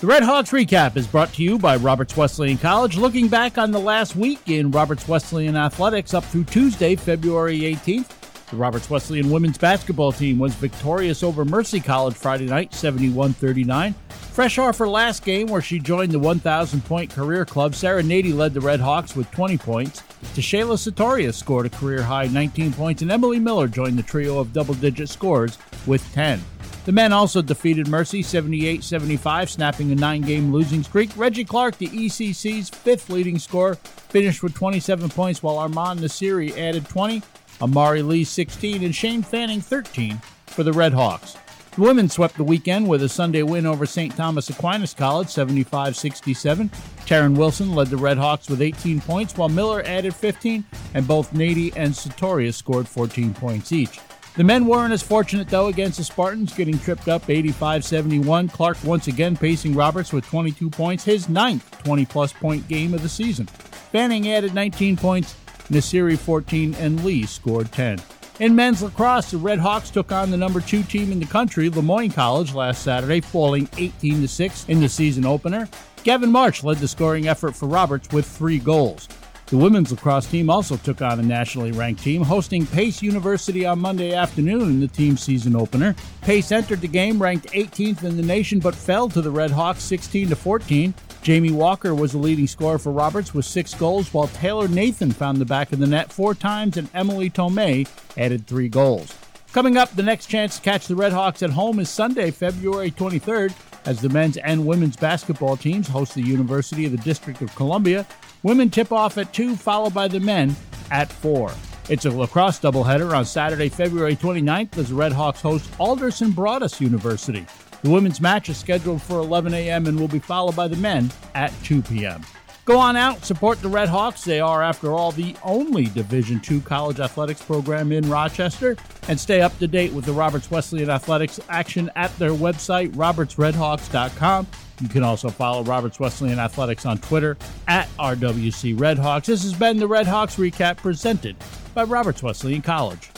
The 0.00 0.06
Red 0.06 0.22
Hawks 0.22 0.52
recap 0.52 0.96
is 0.96 1.08
brought 1.08 1.32
to 1.32 1.42
you 1.42 1.58
by 1.58 1.74
Roberts 1.74 2.16
Wesleyan 2.16 2.56
College. 2.56 2.96
Looking 2.96 3.26
back 3.26 3.58
on 3.58 3.72
the 3.72 3.80
last 3.80 4.14
week 4.14 4.38
in 4.48 4.70
Roberts 4.70 5.08
Wesleyan 5.08 5.56
athletics 5.56 6.14
up 6.14 6.24
through 6.24 6.44
Tuesday, 6.44 6.94
February 6.94 7.58
18th, 7.62 8.06
the 8.48 8.56
Roberts 8.56 8.88
Wesleyan 8.88 9.28
women's 9.28 9.58
basketball 9.58 10.12
team 10.12 10.38
was 10.38 10.54
victorious 10.54 11.24
over 11.24 11.44
Mercy 11.44 11.80
College 11.80 12.14
Friday 12.14 12.46
night, 12.46 12.72
71 12.72 13.32
39. 13.32 13.92
Fresh 14.08 14.58
off 14.58 14.78
her 14.78 14.88
last 14.88 15.24
game 15.24 15.48
where 15.48 15.60
she 15.60 15.80
joined 15.80 16.12
the 16.12 16.18
1,000 16.20 16.84
point 16.84 17.10
career 17.10 17.44
club, 17.44 17.74
Sarah 17.74 18.04
Nady 18.04 18.32
led 18.32 18.54
the 18.54 18.60
Red 18.60 18.78
Hawks 18.78 19.16
with 19.16 19.28
20 19.32 19.58
points. 19.58 20.04
Shayla 20.36 20.78
Sartorius 20.78 21.36
scored 21.36 21.66
a 21.66 21.70
career 21.70 22.04
high 22.04 22.28
19 22.28 22.72
points, 22.72 23.02
and 23.02 23.10
Emily 23.10 23.40
Miller 23.40 23.66
joined 23.66 23.98
the 23.98 24.04
trio 24.04 24.38
of 24.38 24.52
double 24.52 24.74
digit 24.74 25.08
scores 25.08 25.58
with 25.88 26.08
10. 26.14 26.40
The 26.84 26.92
men 26.92 27.12
also 27.12 27.42
defeated 27.42 27.86
Mercy 27.86 28.22
78 28.22 28.82
75, 28.82 29.50
snapping 29.50 29.92
a 29.92 29.94
nine 29.94 30.22
game 30.22 30.52
losing 30.52 30.82
streak. 30.82 31.10
Reggie 31.16 31.44
Clark, 31.44 31.76
the 31.76 31.88
ECC's 31.88 32.70
fifth 32.70 33.10
leading 33.10 33.38
scorer, 33.38 33.74
finished 33.74 34.42
with 34.42 34.54
27 34.54 35.10
points, 35.10 35.42
while 35.42 35.58
Armand 35.58 36.00
Nasiri 36.00 36.56
added 36.56 36.88
20, 36.88 37.22
Amari 37.60 38.02
Lee 38.02 38.24
16, 38.24 38.82
and 38.82 38.94
Shane 38.94 39.22
Fanning 39.22 39.60
13 39.60 40.20
for 40.46 40.62
the 40.62 40.72
Red 40.72 40.94
Hawks. 40.94 41.36
The 41.78 41.84
women 41.84 42.08
swept 42.08 42.36
the 42.36 42.42
weekend 42.42 42.88
with 42.88 43.04
a 43.04 43.08
Sunday 43.08 43.44
win 43.44 43.64
over 43.64 43.86
St. 43.86 44.16
Thomas 44.16 44.50
Aquinas 44.50 44.94
College 44.94 45.28
75 45.28 45.96
67. 45.96 46.70
Taryn 47.06 47.36
Wilson 47.36 47.72
led 47.72 47.86
the 47.86 47.96
Red 47.96 48.18
Hawks 48.18 48.48
with 48.48 48.60
18 48.60 49.00
points, 49.00 49.36
while 49.36 49.48
Miller 49.48 49.82
added 49.84 50.12
15, 50.12 50.64
and 50.94 51.06
both 51.06 51.32
Nady 51.32 51.72
and 51.76 51.94
Sartorius 51.94 52.56
scored 52.56 52.88
14 52.88 53.32
points 53.32 53.70
each. 53.70 54.00
The 54.38 54.44
men 54.44 54.66
weren't 54.66 54.92
as 54.92 55.02
fortunate, 55.02 55.48
though, 55.48 55.66
against 55.66 55.98
the 55.98 56.04
Spartans, 56.04 56.54
getting 56.54 56.78
tripped 56.78 57.08
up 57.08 57.28
85 57.28 57.84
71. 57.84 58.46
Clark 58.46 58.76
once 58.84 59.08
again 59.08 59.36
pacing 59.36 59.74
Roberts 59.74 60.12
with 60.12 60.24
22 60.26 60.70
points, 60.70 61.02
his 61.02 61.28
ninth 61.28 61.68
20 61.82 62.06
plus 62.06 62.32
point 62.32 62.68
game 62.68 62.94
of 62.94 63.02
the 63.02 63.08
season. 63.08 63.46
Fanning 63.46 64.28
added 64.28 64.54
19 64.54 64.96
points, 64.96 65.34
Nasiri 65.70 66.16
14, 66.16 66.76
and 66.76 67.04
Lee 67.04 67.26
scored 67.26 67.72
10. 67.72 68.00
In 68.38 68.54
men's 68.54 68.80
lacrosse, 68.80 69.32
the 69.32 69.38
Red 69.38 69.58
Hawks 69.58 69.90
took 69.90 70.12
on 70.12 70.30
the 70.30 70.36
number 70.36 70.60
two 70.60 70.84
team 70.84 71.10
in 71.10 71.18
the 71.18 71.26
country, 71.26 71.68
Le 71.68 71.82
Moyne 71.82 72.12
College, 72.12 72.54
last 72.54 72.84
Saturday, 72.84 73.20
falling 73.20 73.68
18 73.76 74.28
6 74.28 74.68
in 74.68 74.78
the 74.78 74.88
season 74.88 75.26
opener. 75.26 75.68
Gavin 76.04 76.30
March 76.30 76.62
led 76.62 76.76
the 76.76 76.86
scoring 76.86 77.26
effort 77.26 77.56
for 77.56 77.66
Roberts 77.66 78.08
with 78.12 78.24
three 78.24 78.60
goals. 78.60 79.08
The 79.50 79.56
women's 79.56 79.90
lacrosse 79.90 80.26
team 80.26 80.50
also 80.50 80.76
took 80.76 81.00
on 81.00 81.18
a 81.18 81.22
nationally 81.22 81.72
ranked 81.72 82.02
team, 82.02 82.22
hosting 82.22 82.66
Pace 82.66 83.00
University 83.00 83.64
on 83.64 83.78
Monday 83.78 84.12
afternoon 84.12 84.60
in 84.62 84.80
the 84.80 84.88
team 84.88 85.16
season 85.16 85.56
opener. 85.56 85.96
Pace 86.20 86.52
entered 86.52 86.82
the 86.82 86.88
game 86.88 87.20
ranked 87.20 87.46
18th 87.52 88.04
in 88.04 88.18
the 88.18 88.22
nation 88.22 88.58
but 88.58 88.74
fell 88.74 89.08
to 89.08 89.22
the 89.22 89.30
Red 89.30 89.50
Hawks 89.50 89.82
16 89.84 90.28
to 90.28 90.36
14. 90.36 90.92
Jamie 91.22 91.50
Walker 91.50 91.94
was 91.94 92.12
the 92.12 92.18
leading 92.18 92.46
scorer 92.46 92.78
for 92.78 92.92
Roberts 92.92 93.32
with 93.32 93.46
six 93.46 93.72
goals, 93.72 94.12
while 94.12 94.28
Taylor 94.28 94.68
Nathan 94.68 95.12
found 95.12 95.38
the 95.38 95.46
back 95.46 95.72
of 95.72 95.78
the 95.78 95.86
net 95.86 96.12
four 96.12 96.34
times 96.34 96.76
and 96.76 96.90
Emily 96.92 97.30
Tomei 97.30 97.88
added 98.18 98.46
three 98.46 98.68
goals. 98.68 99.14
Coming 99.54 99.78
up, 99.78 99.90
the 99.96 100.02
next 100.02 100.26
chance 100.26 100.56
to 100.56 100.62
catch 100.62 100.88
the 100.88 100.94
Red 100.94 101.14
Hawks 101.14 101.42
at 101.42 101.48
home 101.48 101.78
is 101.78 101.88
Sunday, 101.88 102.30
February 102.30 102.90
23rd, 102.90 103.54
as 103.86 104.02
the 104.02 104.10
men's 104.10 104.36
and 104.36 104.66
women's 104.66 104.96
basketball 104.96 105.56
teams 105.56 105.88
host 105.88 106.14
the 106.14 106.20
University 106.20 106.84
of 106.84 106.92
the 106.92 106.98
District 106.98 107.40
of 107.40 107.54
Columbia 107.54 108.06
Women 108.42 108.70
tip 108.70 108.92
off 108.92 109.18
at 109.18 109.32
2, 109.32 109.56
followed 109.56 109.94
by 109.94 110.06
the 110.06 110.20
men 110.20 110.54
at 110.90 111.10
4. 111.10 111.52
It's 111.88 112.04
a 112.04 112.10
lacrosse 112.10 112.60
doubleheader 112.60 113.16
on 113.16 113.24
Saturday, 113.24 113.68
February 113.68 114.14
29th 114.14 114.78
as 114.78 114.90
the 114.90 114.94
Red 114.94 115.12
Hawks 115.12 115.40
host 115.40 115.68
Alderson 115.78 116.30
Broaddus 116.30 116.80
University. 116.80 117.46
The 117.82 117.90
women's 117.90 118.20
match 118.20 118.48
is 118.48 118.56
scheduled 118.56 119.02
for 119.02 119.18
11 119.18 119.54
a.m. 119.54 119.86
and 119.86 119.98
will 119.98 120.08
be 120.08 120.18
followed 120.18 120.54
by 120.54 120.68
the 120.68 120.76
men 120.76 121.10
at 121.34 121.52
2 121.64 121.82
p.m. 121.82 122.24
Go 122.68 122.78
on 122.78 122.96
out, 122.96 123.24
support 123.24 123.62
the 123.62 123.68
Red 123.70 123.88
Hawks. 123.88 124.24
They 124.24 124.40
are, 124.40 124.62
after 124.62 124.92
all, 124.92 125.10
the 125.10 125.34
only 125.42 125.86
Division 125.86 126.38
II 126.46 126.60
college 126.60 127.00
athletics 127.00 127.40
program 127.40 127.92
in 127.92 128.06
Rochester. 128.10 128.76
And 129.08 129.18
stay 129.18 129.40
up 129.40 129.58
to 129.60 129.66
date 129.66 129.90
with 129.94 130.04
the 130.04 130.12
Roberts 130.12 130.50
Wesleyan 130.50 130.90
Athletics 130.90 131.40
action 131.48 131.90
at 131.96 132.14
their 132.18 132.32
website, 132.32 132.92
robertsredhawks.com. 132.92 134.46
You 134.82 134.88
can 134.90 135.02
also 135.02 135.30
follow 135.30 135.64
Roberts 135.64 135.98
Wesleyan 135.98 136.38
Athletics 136.38 136.84
on 136.84 136.98
Twitter 136.98 137.38
at 137.68 137.88
RWC 137.98 138.76
Redhawks. 138.76 139.24
This 139.24 139.44
has 139.44 139.54
been 139.54 139.78
the 139.78 139.88
Redhawks 139.88 140.36
Recap 140.36 140.76
presented 140.76 141.36
by 141.72 141.84
Roberts 141.84 142.22
Wesleyan 142.22 142.60
College. 142.60 143.08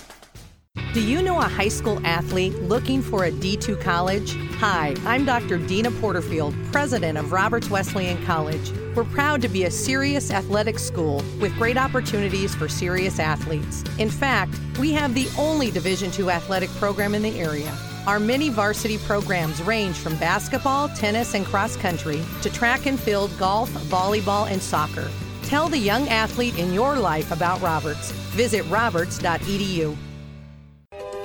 Do 0.92 1.00
you 1.00 1.22
know 1.22 1.38
a 1.38 1.44
high 1.44 1.68
school 1.68 2.04
athlete 2.04 2.52
looking 2.62 3.00
for 3.00 3.24
a 3.24 3.30
D2 3.30 3.80
college? 3.80 4.34
Hi, 4.58 4.96
I'm 5.04 5.24
Dr. 5.24 5.56
Deana 5.58 5.92
Porterfield, 6.00 6.52
president 6.72 7.16
of 7.16 7.30
Roberts 7.30 7.70
Wesleyan 7.70 8.24
College. 8.24 8.72
We're 8.96 9.04
proud 9.04 9.40
to 9.42 9.48
be 9.48 9.64
a 9.64 9.70
serious 9.70 10.32
athletic 10.32 10.80
school 10.80 11.24
with 11.40 11.56
great 11.56 11.76
opportunities 11.76 12.56
for 12.56 12.68
serious 12.68 13.20
athletes. 13.20 13.84
In 13.98 14.10
fact, 14.10 14.58
we 14.80 14.92
have 14.92 15.14
the 15.14 15.28
only 15.38 15.70
Division 15.70 16.10
II 16.18 16.30
athletic 16.30 16.70
program 16.70 17.14
in 17.14 17.22
the 17.22 17.38
area. 17.38 17.72
Our 18.08 18.18
many 18.18 18.48
varsity 18.48 18.98
programs 18.98 19.62
range 19.62 19.96
from 19.96 20.16
basketball, 20.16 20.88
tennis, 20.90 21.34
and 21.34 21.46
cross 21.46 21.76
country 21.76 22.20
to 22.42 22.50
track 22.50 22.86
and 22.86 22.98
field, 22.98 23.30
golf, 23.38 23.70
volleyball, 23.90 24.50
and 24.50 24.60
soccer. 24.60 25.08
Tell 25.42 25.68
the 25.68 25.78
young 25.78 26.08
athlete 26.08 26.58
in 26.58 26.74
your 26.74 26.96
life 26.96 27.30
about 27.30 27.60
Roberts. 27.60 28.10
Visit 28.10 28.64
roberts.edu. 28.64 29.96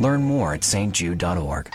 Learn 0.00 0.22
more 0.22 0.54
at 0.54 0.60
stjude.org. 0.60 1.70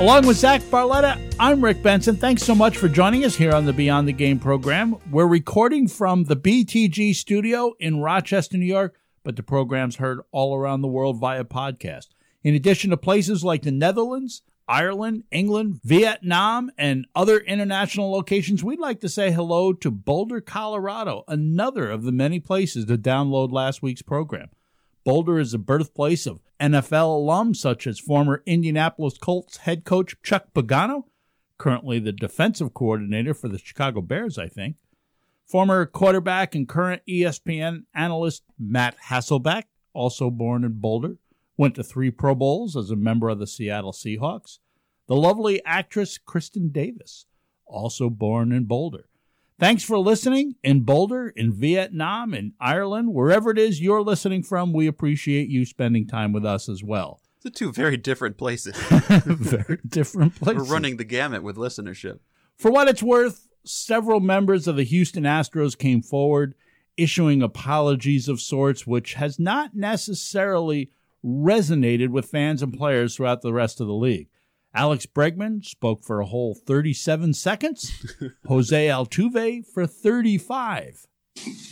Along 0.00 0.26
with 0.26 0.38
Zach 0.38 0.62
Barletta, 0.62 1.20
I'm 1.38 1.62
Rick 1.62 1.82
Benson. 1.82 2.16
Thanks 2.16 2.42
so 2.42 2.54
much 2.54 2.78
for 2.78 2.88
joining 2.88 3.22
us 3.26 3.36
here 3.36 3.52
on 3.52 3.66
the 3.66 3.74
Beyond 3.74 4.08
the 4.08 4.14
Game 4.14 4.38
program. 4.38 4.96
We're 5.10 5.26
recording 5.26 5.88
from 5.88 6.24
the 6.24 6.36
BTG 6.36 7.14
studio 7.14 7.74
in 7.78 8.00
Rochester, 8.00 8.56
New 8.56 8.64
York, 8.64 8.98
but 9.22 9.36
the 9.36 9.42
program's 9.42 9.96
heard 9.96 10.20
all 10.32 10.56
around 10.56 10.80
the 10.80 10.88
world 10.88 11.18
via 11.18 11.44
podcast. 11.44 12.08
In 12.42 12.54
addition 12.54 12.88
to 12.88 12.96
places 12.96 13.44
like 13.44 13.60
the 13.60 13.72
Netherlands, 13.72 14.40
Ireland, 14.70 15.24
England, 15.32 15.80
Vietnam, 15.82 16.70
and 16.78 17.04
other 17.12 17.38
international 17.38 18.12
locations, 18.12 18.62
we'd 18.62 18.78
like 18.78 19.00
to 19.00 19.08
say 19.08 19.32
hello 19.32 19.72
to 19.72 19.90
Boulder, 19.90 20.40
Colorado, 20.40 21.24
another 21.26 21.90
of 21.90 22.04
the 22.04 22.12
many 22.12 22.38
places 22.38 22.84
to 22.84 22.96
download 22.96 23.50
last 23.50 23.82
week's 23.82 24.00
program. 24.00 24.48
Boulder 25.04 25.40
is 25.40 25.50
the 25.50 25.58
birthplace 25.58 26.24
of 26.24 26.38
NFL 26.60 27.26
alums 27.26 27.56
such 27.56 27.84
as 27.88 27.98
former 27.98 28.44
Indianapolis 28.46 29.18
Colts 29.18 29.56
head 29.56 29.84
coach 29.84 30.14
Chuck 30.22 30.52
Pagano, 30.54 31.06
currently 31.58 31.98
the 31.98 32.12
defensive 32.12 32.72
coordinator 32.72 33.34
for 33.34 33.48
the 33.48 33.58
Chicago 33.58 34.00
Bears, 34.00 34.38
I 34.38 34.46
think. 34.46 34.76
Former 35.46 35.84
quarterback 35.84 36.54
and 36.54 36.68
current 36.68 37.02
ESPN 37.08 37.86
analyst 37.92 38.44
Matt 38.56 38.94
Hasselbeck, 39.08 39.64
also 39.94 40.30
born 40.30 40.62
in 40.62 40.74
Boulder, 40.74 41.16
went 41.60 41.74
to 41.74 41.84
three 41.84 42.10
Pro 42.10 42.34
Bowls 42.34 42.74
as 42.74 42.90
a 42.90 42.96
member 42.96 43.28
of 43.28 43.38
the 43.38 43.46
Seattle 43.46 43.92
Seahawks. 43.92 44.60
The 45.08 45.14
lovely 45.14 45.62
actress 45.66 46.18
Kristin 46.18 46.72
Davis, 46.72 47.26
also 47.66 48.08
born 48.08 48.50
in 48.50 48.64
Boulder. 48.64 49.10
Thanks 49.58 49.84
for 49.84 49.98
listening 49.98 50.54
in 50.64 50.80
Boulder, 50.84 51.28
in 51.28 51.52
Vietnam, 51.52 52.32
in 52.32 52.54
Ireland, 52.58 53.12
wherever 53.12 53.50
it 53.50 53.58
is 53.58 53.78
you're 53.78 54.00
listening 54.00 54.42
from. 54.42 54.72
We 54.72 54.86
appreciate 54.86 55.50
you 55.50 55.66
spending 55.66 56.06
time 56.06 56.32
with 56.32 56.46
us 56.46 56.66
as 56.66 56.82
well. 56.82 57.20
The 57.42 57.50
two 57.50 57.72
very 57.72 57.98
different 57.98 58.38
places. 58.38 58.74
Very 59.26 59.80
different 59.86 60.36
places. 60.36 60.66
We're 60.66 60.74
running 60.74 60.96
the 60.96 61.04
gamut 61.04 61.42
with 61.42 61.56
listenership. 61.56 62.20
For 62.56 62.70
what 62.70 62.88
it's 62.88 63.02
worth, 63.02 63.48
several 63.64 64.20
members 64.20 64.66
of 64.66 64.76
the 64.76 64.84
Houston 64.84 65.24
Astros 65.24 65.76
came 65.76 66.00
forward 66.00 66.54
issuing 66.96 67.42
apologies 67.42 68.28
of 68.28 68.40
sorts, 68.40 68.86
which 68.86 69.14
has 69.14 69.38
not 69.38 69.74
necessarily 69.74 70.90
resonated 71.24 72.08
with 72.08 72.30
fans 72.30 72.62
and 72.62 72.72
players 72.72 73.16
throughout 73.16 73.42
the 73.42 73.52
rest 73.52 73.80
of 73.80 73.86
the 73.86 73.94
league. 73.94 74.28
Alex 74.72 75.04
Bregman 75.04 75.64
spoke 75.64 76.04
for 76.04 76.20
a 76.20 76.26
whole 76.26 76.54
37 76.54 77.34
seconds, 77.34 78.06
Jose 78.46 78.86
Altuve 78.86 79.66
for 79.66 79.86
35. 79.86 81.06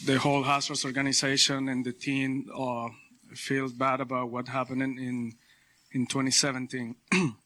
the 0.07 0.19
whole 0.19 0.45
Astros 0.45 0.85
organization 0.85 1.69
and 1.69 1.85
the 1.85 1.93
team 1.93 2.47
uh, 2.57 2.89
feels 3.35 3.73
bad 3.73 4.01
about 4.01 4.31
what 4.31 4.49
happened 4.49 4.83
in 4.83 4.99
in, 4.99 5.33
in 5.93 6.07
2017. 6.07 6.97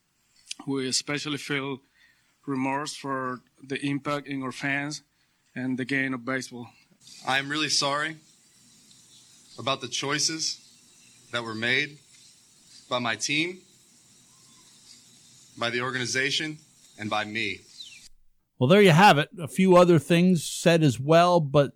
we 0.66 0.88
especially 0.88 1.38
feel 1.38 1.80
remorse 2.46 2.96
for 2.96 3.40
the 3.62 3.84
impact 3.86 4.26
in 4.26 4.42
our 4.42 4.52
fans 4.52 5.02
and 5.54 5.78
the 5.78 5.84
game 5.84 6.14
of 6.14 6.24
baseball. 6.24 6.68
I 7.26 7.38
am 7.38 7.48
really 7.48 7.68
sorry 7.68 8.16
about 9.58 9.80
the 9.80 9.88
choices 9.88 10.71
that 11.32 11.42
were 11.42 11.54
made 11.54 11.98
by 12.88 12.98
my 12.98 13.16
team, 13.16 13.58
by 15.58 15.70
the 15.70 15.80
organization, 15.80 16.58
and 16.98 17.10
by 17.10 17.24
me. 17.24 17.60
Well, 18.58 18.68
there 18.68 18.82
you 18.82 18.90
have 18.90 19.18
it. 19.18 19.28
A 19.40 19.48
few 19.48 19.76
other 19.76 19.98
things 19.98 20.44
said 20.44 20.82
as 20.82 21.00
well, 21.00 21.40
but 21.40 21.72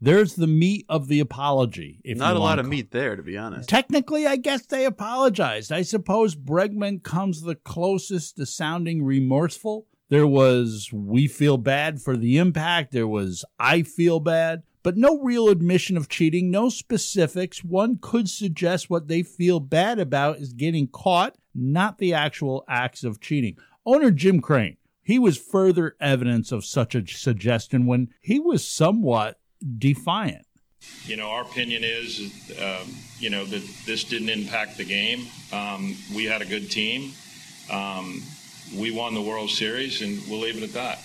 there's 0.00 0.34
the 0.34 0.46
meat 0.46 0.86
of 0.88 1.08
the 1.08 1.18
apology. 1.20 2.00
If 2.04 2.18
Not 2.18 2.36
a 2.36 2.38
lot 2.38 2.58
of 2.60 2.66
call- 2.66 2.70
meat 2.70 2.90
there, 2.92 3.16
to 3.16 3.22
be 3.22 3.36
honest. 3.36 3.68
Technically, 3.68 4.26
I 4.26 4.36
guess 4.36 4.64
they 4.66 4.84
apologized. 4.84 5.72
I 5.72 5.82
suppose 5.82 6.36
Bregman 6.36 7.02
comes 7.02 7.42
the 7.42 7.56
closest 7.56 8.36
to 8.36 8.46
sounding 8.46 9.04
remorseful. 9.04 9.86
There 10.10 10.26
was, 10.26 10.90
we 10.92 11.26
feel 11.26 11.56
bad 11.58 12.00
for 12.00 12.16
the 12.16 12.38
impact. 12.38 12.92
There 12.92 13.08
was, 13.08 13.44
I 13.58 13.82
feel 13.82 14.20
bad. 14.20 14.62
But 14.88 14.96
no 14.96 15.18
real 15.18 15.50
admission 15.50 15.98
of 15.98 16.08
cheating, 16.08 16.50
no 16.50 16.70
specifics. 16.70 17.62
One 17.62 17.98
could 18.00 18.26
suggest 18.26 18.88
what 18.88 19.06
they 19.06 19.22
feel 19.22 19.60
bad 19.60 19.98
about 19.98 20.38
is 20.38 20.54
getting 20.54 20.88
caught, 20.88 21.36
not 21.54 21.98
the 21.98 22.14
actual 22.14 22.64
acts 22.66 23.04
of 23.04 23.20
cheating. 23.20 23.58
Owner 23.84 24.10
Jim 24.10 24.40
Crane, 24.40 24.78
he 25.02 25.18
was 25.18 25.36
further 25.36 25.94
evidence 26.00 26.52
of 26.52 26.64
such 26.64 26.94
a 26.94 27.06
suggestion 27.06 27.84
when 27.84 28.08
he 28.22 28.40
was 28.40 28.66
somewhat 28.66 29.38
defiant. 29.76 30.46
You 31.04 31.18
know, 31.18 31.28
our 31.28 31.42
opinion 31.42 31.84
is, 31.84 32.50
um, 32.58 32.88
you 33.18 33.28
know, 33.28 33.44
that 33.44 33.62
this 33.84 34.04
didn't 34.04 34.30
impact 34.30 34.78
the 34.78 34.84
game. 34.84 35.26
Um, 35.52 35.96
we 36.16 36.24
had 36.24 36.40
a 36.40 36.46
good 36.46 36.70
team. 36.70 37.12
Um, 37.70 38.22
we 38.74 38.90
won 38.90 39.12
the 39.12 39.20
World 39.20 39.50
Series, 39.50 40.00
and 40.00 40.18
we'll 40.30 40.40
leave 40.40 40.56
it 40.56 40.62
at 40.62 40.72
that. 40.72 40.98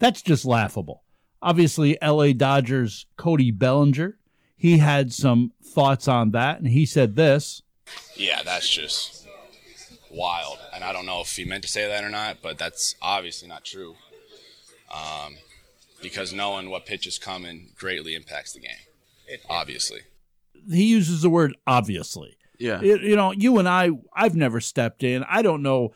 That's 0.00 0.22
just 0.22 0.44
laughable. 0.44 1.04
Obviously, 1.42 1.96
LA 2.02 2.32
Dodgers 2.32 3.06
Cody 3.16 3.50
Bellinger, 3.50 4.16
he 4.56 4.78
had 4.78 5.12
some 5.12 5.52
thoughts 5.62 6.08
on 6.08 6.30
that, 6.32 6.58
and 6.58 6.68
he 6.68 6.86
said 6.86 7.14
this. 7.16 7.62
Yeah, 8.16 8.42
that's 8.42 8.68
just 8.68 9.26
wild. 10.10 10.58
And 10.74 10.82
I 10.82 10.92
don't 10.92 11.06
know 11.06 11.20
if 11.20 11.36
he 11.36 11.44
meant 11.44 11.62
to 11.64 11.68
say 11.68 11.86
that 11.86 12.02
or 12.02 12.08
not, 12.08 12.38
but 12.42 12.58
that's 12.58 12.94
obviously 13.02 13.48
not 13.48 13.64
true. 13.64 13.94
Um, 14.92 15.36
because 16.02 16.32
knowing 16.32 16.70
what 16.70 16.86
pitch 16.86 17.06
is 17.06 17.18
coming 17.18 17.70
greatly 17.76 18.14
impacts 18.14 18.52
the 18.52 18.60
game, 18.60 19.38
obviously. 19.48 20.00
He 20.70 20.84
uses 20.84 21.22
the 21.22 21.30
word 21.30 21.56
obviously. 21.66 22.36
Yeah. 22.58 22.80
It- 22.82 23.02
you 23.02 23.16
know, 23.16 23.32
you 23.32 23.58
and 23.58 23.68
I, 23.68 23.90
I've 24.14 24.34
never 24.36 24.60
stepped 24.60 25.02
in. 25.02 25.24
I 25.28 25.42
don't 25.42 25.62
know. 25.62 25.92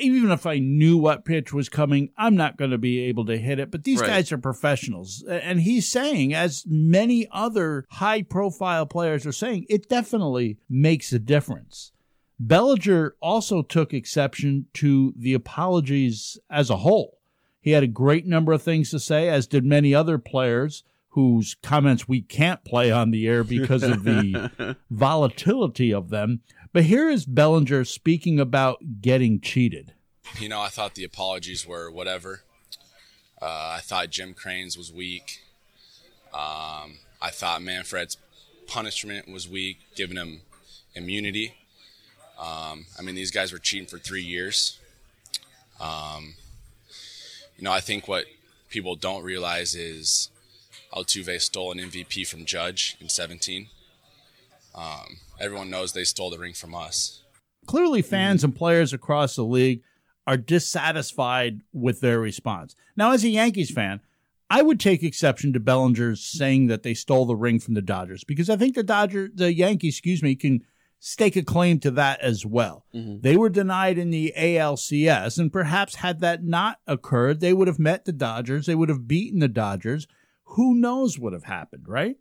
Even 0.00 0.30
if 0.30 0.46
I 0.46 0.58
knew 0.58 0.96
what 0.96 1.24
pitch 1.24 1.52
was 1.52 1.68
coming, 1.68 2.10
I'm 2.16 2.34
not 2.34 2.56
going 2.56 2.70
to 2.70 2.78
be 2.78 3.00
able 3.00 3.24
to 3.26 3.36
hit 3.38 3.58
it. 3.58 3.70
But 3.70 3.84
these 3.84 4.00
Right. 4.00 4.08
guys 4.08 4.32
are 4.32 4.38
professionals. 4.38 5.24
And 5.28 5.60
he's 5.60 5.86
saying, 5.86 6.34
as 6.34 6.64
many 6.66 7.26
other 7.30 7.86
high 7.90 8.22
profile 8.22 8.86
players 8.86 9.26
are 9.26 9.32
saying, 9.32 9.66
it 9.68 9.88
definitely 9.88 10.58
makes 10.68 11.12
a 11.12 11.18
difference. 11.18 11.92
Bellinger 12.40 13.14
also 13.20 13.62
took 13.62 13.94
exception 13.94 14.66
to 14.74 15.14
the 15.16 15.34
apologies 15.34 16.38
as 16.50 16.70
a 16.70 16.78
whole. 16.78 17.18
He 17.60 17.70
had 17.70 17.82
a 17.82 17.88
great 17.88 18.26
number 18.26 18.52
of 18.52 18.62
things 18.62 18.90
to 18.90 18.98
say, 18.98 19.28
as 19.28 19.46
did 19.46 19.64
many 19.64 19.94
other 19.94 20.18
players 20.18 20.84
whose 21.14 21.54
comments 21.62 22.08
we 22.08 22.20
can't 22.20 22.64
play 22.64 22.90
on 22.90 23.12
the 23.12 23.28
air 23.28 23.44
because 23.44 23.84
of 23.84 24.02
the 24.02 24.76
volatility 24.90 25.94
of 25.94 26.10
them. 26.10 26.40
But 26.72 26.84
here 26.84 27.08
is 27.08 27.24
Bellinger 27.24 27.84
speaking 27.84 28.40
about 28.40 28.78
getting 29.00 29.40
cheated. 29.40 29.92
You 30.40 30.48
know, 30.48 30.60
I 30.60 30.66
thought 30.68 30.96
the 30.96 31.04
apologies 31.04 31.64
were 31.64 31.88
whatever. 31.88 32.42
Uh, 33.40 33.76
I 33.76 33.80
thought 33.80 34.10
Jim 34.10 34.34
Crane's 34.34 34.76
was 34.76 34.92
weak. 34.92 35.44
Um, 36.32 36.98
I 37.22 37.30
thought 37.30 37.62
Manfred's 37.62 38.16
punishment 38.66 39.30
was 39.30 39.48
weak, 39.48 39.78
giving 39.94 40.16
him 40.16 40.40
immunity. 40.96 41.54
Um, 42.40 42.86
I 42.98 43.02
mean, 43.02 43.14
these 43.14 43.30
guys 43.30 43.52
were 43.52 43.60
cheating 43.60 43.86
for 43.86 43.98
three 43.98 44.24
years. 44.24 44.80
Um, 45.80 46.34
you 47.56 47.62
know, 47.62 47.70
I 47.70 47.78
think 47.78 48.08
what 48.08 48.24
people 48.68 48.96
don't 48.96 49.22
realize 49.22 49.76
is 49.76 50.30
Altuve 50.94 51.40
stole 51.40 51.72
an 51.72 51.78
MVP 51.78 52.26
from 52.26 52.44
Judge 52.44 52.96
in 53.00 53.08
17. 53.08 53.68
Um, 54.74 55.18
everyone 55.40 55.70
knows 55.70 55.92
they 55.92 56.04
stole 56.04 56.30
the 56.30 56.38
ring 56.38 56.54
from 56.54 56.74
us. 56.74 57.22
Clearly, 57.66 58.02
fans 58.02 58.44
and 58.44 58.54
players 58.54 58.92
across 58.92 59.36
the 59.36 59.44
league 59.44 59.82
are 60.26 60.36
dissatisfied 60.36 61.60
with 61.72 62.00
their 62.00 62.20
response. 62.20 62.74
Now, 62.96 63.12
as 63.12 63.24
a 63.24 63.28
Yankees 63.28 63.70
fan, 63.70 64.00
I 64.50 64.62
would 64.62 64.78
take 64.78 65.02
exception 65.02 65.52
to 65.52 65.60
Bellinger's 65.60 66.22
saying 66.22 66.66
that 66.68 66.82
they 66.82 66.94
stole 66.94 67.26
the 67.26 67.36
ring 67.36 67.58
from 67.58 67.74
the 67.74 67.82
Dodgers 67.82 68.24
because 68.24 68.50
I 68.50 68.56
think 68.56 68.74
the 68.74 68.82
Dodger, 68.82 69.28
the 69.34 69.52
Yankees, 69.52 69.94
excuse 69.94 70.22
me, 70.22 70.34
can 70.34 70.62
stake 71.00 71.36
a 71.36 71.42
claim 71.42 71.78
to 71.80 71.90
that 71.92 72.20
as 72.20 72.46
well. 72.46 72.84
They 72.92 73.36
were 73.36 73.50
denied 73.50 73.98
in 73.98 74.10
the 74.10 74.32
ALCS, 74.36 75.38
and 75.38 75.52
perhaps 75.52 75.96
had 75.96 76.20
that 76.20 76.44
not 76.44 76.78
occurred, 76.86 77.40
they 77.40 77.52
would 77.52 77.68
have 77.68 77.78
met 77.78 78.04
the 78.04 78.12
Dodgers, 78.12 78.66
they 78.66 78.74
would 78.74 78.88
have 78.88 79.08
beaten 79.08 79.40
the 79.40 79.48
Dodgers. 79.48 80.06
Who 80.44 80.74
knows 80.74 81.18
what 81.18 81.24
would 81.24 81.32
have 81.32 81.44
happened, 81.44 81.88
right? 81.88 82.16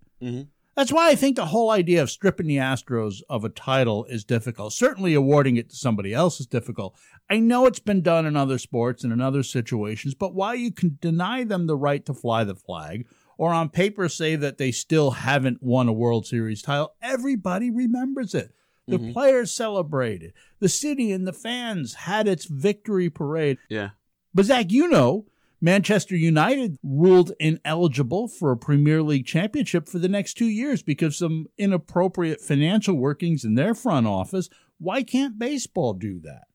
That's 0.76 0.92
why 0.92 1.10
I 1.10 1.16
think 1.16 1.36
the 1.36 1.46
whole 1.48 1.70
idea 1.70 2.02
of 2.02 2.10
stripping 2.10 2.48
the 2.48 2.58
Astros 2.58 3.22
of 3.30 3.44
a 3.46 3.50
title 3.50 4.06
is 4.06 4.24
difficult. 4.24 4.74
Certainly 4.74 5.14
awarding 5.14 5.56
it 5.58 5.70
to 5.70 5.76
somebody 5.76 6.14
else 6.14 6.40
is 6.40 6.48
difficult. 6.48 6.96
I 7.30 7.40
know 7.40 7.66
it's 7.68 7.80
been 7.80 8.02
done 8.02 8.26
in 8.26 8.36
other 8.36 8.58
sports 8.58 9.04
and 9.04 9.14
in 9.14 9.22
other 9.22 9.44
situations, 9.44 10.16
but 10.16 10.34
why 10.34 10.56
you 10.56 10.72
can 10.72 10.98
deny 11.00 11.44
them 11.44 11.68
the 11.68 11.78
right 11.78 12.04
to 12.08 12.14
fly 12.14 12.44
the 12.44 12.56
flag 12.56 13.06
or 13.38 13.54
on 13.54 13.70
paper 13.70 14.10
say 14.10 14.36
that 14.36 14.58
they 14.58 14.72
still 14.72 15.12
haven't 15.12 15.62
won 15.62 15.88
a 15.88 15.94
World 15.94 16.26
Series 16.26 16.62
title, 16.64 16.94
everybody 17.02 17.70
remembers 17.70 18.34
it. 18.34 18.56
The 18.88 18.98
Mhm. 19.00 19.14
players 19.14 19.52
celebrated. 19.52 20.34
The 20.60 20.70
city 20.70 21.12
and 21.12 21.28
the 21.28 21.34
fans 21.34 21.94
had 21.94 22.28
its 22.28 22.46
victory 22.46 23.10
parade. 23.10 23.58
Yeah. 23.70 23.92
But 24.34 24.46
Zach, 24.46 24.72
you 24.72 24.88
know, 24.90 25.26
Manchester 25.64 26.18
United 26.18 26.78
ruled 26.84 27.32
ineligible 27.40 28.28
for 28.28 28.52
a 28.52 28.58
Premier 28.58 29.02
League 29.02 29.26
championship 29.26 29.88
for 29.88 29.98
the 29.98 30.10
next 30.10 30.34
two 30.34 30.50
years 30.50 30.84
because 30.84 31.14
of 31.14 31.16
some 31.16 31.46
inappropriate 31.58 32.42
financial 32.42 32.96
workings 32.96 33.46
in 33.46 33.56
their 33.56 33.74
front 33.74 34.06
office. 34.06 34.50
Why 34.78 35.04
can't 35.04 35.40
baseball 35.40 35.94
do 35.94 36.20
that? 36.20 36.48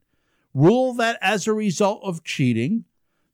Rule 0.53 0.93
that 0.93 1.19
as 1.23 1.47
a 1.47 1.55
result 1.55 2.03
of 2.05 2.23
cheating, 2.23 2.85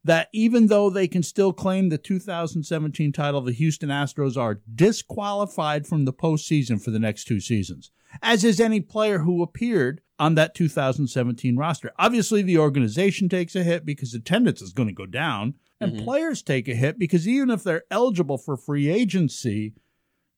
that 0.04 0.28
even 0.32 0.68
though 0.68 0.90
they 0.90 1.08
can 1.08 1.24
still 1.24 1.52
claim 1.52 1.88
the 1.88 1.98
2017 1.98 3.10
title, 3.10 3.40
the 3.40 3.50
Houston 3.50 3.88
Astros 3.88 4.36
are 4.36 4.60
disqualified 4.72 5.88
from 5.88 6.04
the 6.04 6.12
postseason 6.12 6.80
for 6.80 6.92
the 6.92 7.00
next 7.00 7.24
two 7.24 7.40
seasons, 7.40 7.90
as 8.22 8.44
is 8.44 8.60
any 8.60 8.80
player 8.80 9.18
who 9.18 9.42
appeared 9.42 10.02
on 10.24 10.34
that 10.36 10.54
2017 10.54 11.56
roster. 11.56 11.92
Obviously, 11.98 12.40
the 12.42 12.56
organization 12.58 13.28
takes 13.28 13.54
a 13.54 13.62
hit 13.62 13.84
because 13.84 14.14
attendance 14.14 14.62
is 14.62 14.72
going 14.72 14.88
to 14.88 14.94
go 14.94 15.06
down, 15.06 15.54
and 15.80 15.92
Mhm. 15.92 16.04
players 16.04 16.42
take 16.42 16.66
a 16.68 16.74
hit 16.74 16.98
because 16.98 17.28
even 17.28 17.50
if 17.50 17.62
they're 17.62 17.84
eligible 17.90 18.38
for 18.38 18.56
free 18.56 18.88
agency, 18.88 19.74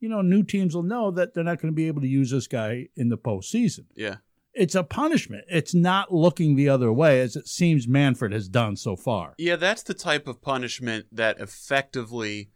you 0.00 0.08
know, 0.08 0.22
new 0.22 0.42
teams 0.42 0.74
will 0.74 0.82
know 0.82 1.10
that 1.12 1.34
they're 1.34 1.44
not 1.44 1.60
going 1.60 1.72
to 1.72 1.76
be 1.76 1.86
able 1.86 2.00
to 2.00 2.08
use 2.08 2.30
this 2.30 2.48
guy 2.48 2.88
in 2.96 3.08
the 3.10 3.18
postseason. 3.18 3.84
Yeah. 3.94 4.16
It's 4.54 4.74
a 4.74 4.82
punishment. 4.82 5.44
It's 5.48 5.74
not 5.74 6.12
looking 6.12 6.56
the 6.56 6.68
other 6.68 6.92
way, 6.92 7.20
as 7.20 7.36
it 7.36 7.46
seems 7.46 7.86
Manfred 7.86 8.32
has 8.32 8.48
done 8.48 8.74
so 8.76 8.96
far. 8.96 9.34
Yeah, 9.38 9.56
that's 9.56 9.82
the 9.82 9.94
type 9.94 10.26
of 10.26 10.40
punishment 10.42 11.06
that 11.12 11.38
effectively 11.38 12.50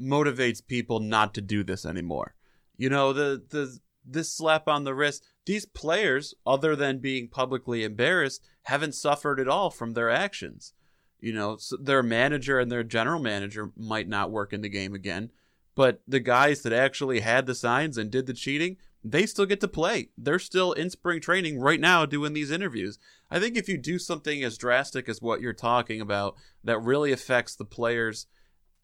motivates 0.00 0.64
people 0.64 1.00
not 1.00 1.34
to 1.34 1.40
do 1.40 1.64
this 1.64 1.84
anymore. 1.84 2.34
You 2.76 2.90
know, 2.90 3.12
the 3.12 3.42
the 3.50 3.78
this 4.10 4.32
slap 4.32 4.68
on 4.68 4.84
the 4.84 4.94
wrist, 4.94 5.26
these 5.48 5.64
players, 5.64 6.34
other 6.46 6.76
than 6.76 6.98
being 6.98 7.26
publicly 7.26 7.82
embarrassed, 7.82 8.44
haven't 8.64 8.94
suffered 8.94 9.40
at 9.40 9.48
all 9.48 9.70
from 9.70 9.94
their 9.94 10.10
actions. 10.10 10.74
You 11.20 11.32
know, 11.32 11.56
so 11.56 11.78
their 11.78 12.02
manager 12.02 12.60
and 12.60 12.70
their 12.70 12.84
general 12.84 13.18
manager 13.18 13.72
might 13.74 14.08
not 14.08 14.30
work 14.30 14.52
in 14.52 14.60
the 14.60 14.68
game 14.68 14.94
again, 14.94 15.30
but 15.74 16.02
the 16.06 16.20
guys 16.20 16.60
that 16.62 16.74
actually 16.74 17.20
had 17.20 17.46
the 17.46 17.54
signs 17.54 17.96
and 17.96 18.10
did 18.10 18.26
the 18.26 18.34
cheating, 18.34 18.76
they 19.02 19.24
still 19.24 19.46
get 19.46 19.60
to 19.60 19.68
play. 19.68 20.10
They're 20.18 20.38
still 20.38 20.72
in 20.72 20.90
spring 20.90 21.22
training 21.22 21.58
right 21.58 21.80
now 21.80 22.04
doing 22.04 22.34
these 22.34 22.50
interviews. 22.50 22.98
I 23.30 23.40
think 23.40 23.56
if 23.56 23.70
you 23.70 23.78
do 23.78 23.98
something 23.98 24.44
as 24.44 24.58
drastic 24.58 25.08
as 25.08 25.22
what 25.22 25.40
you're 25.40 25.54
talking 25.54 26.02
about 26.02 26.36
that 26.62 26.78
really 26.78 27.10
affects 27.10 27.56
the 27.56 27.64
players' 27.64 28.26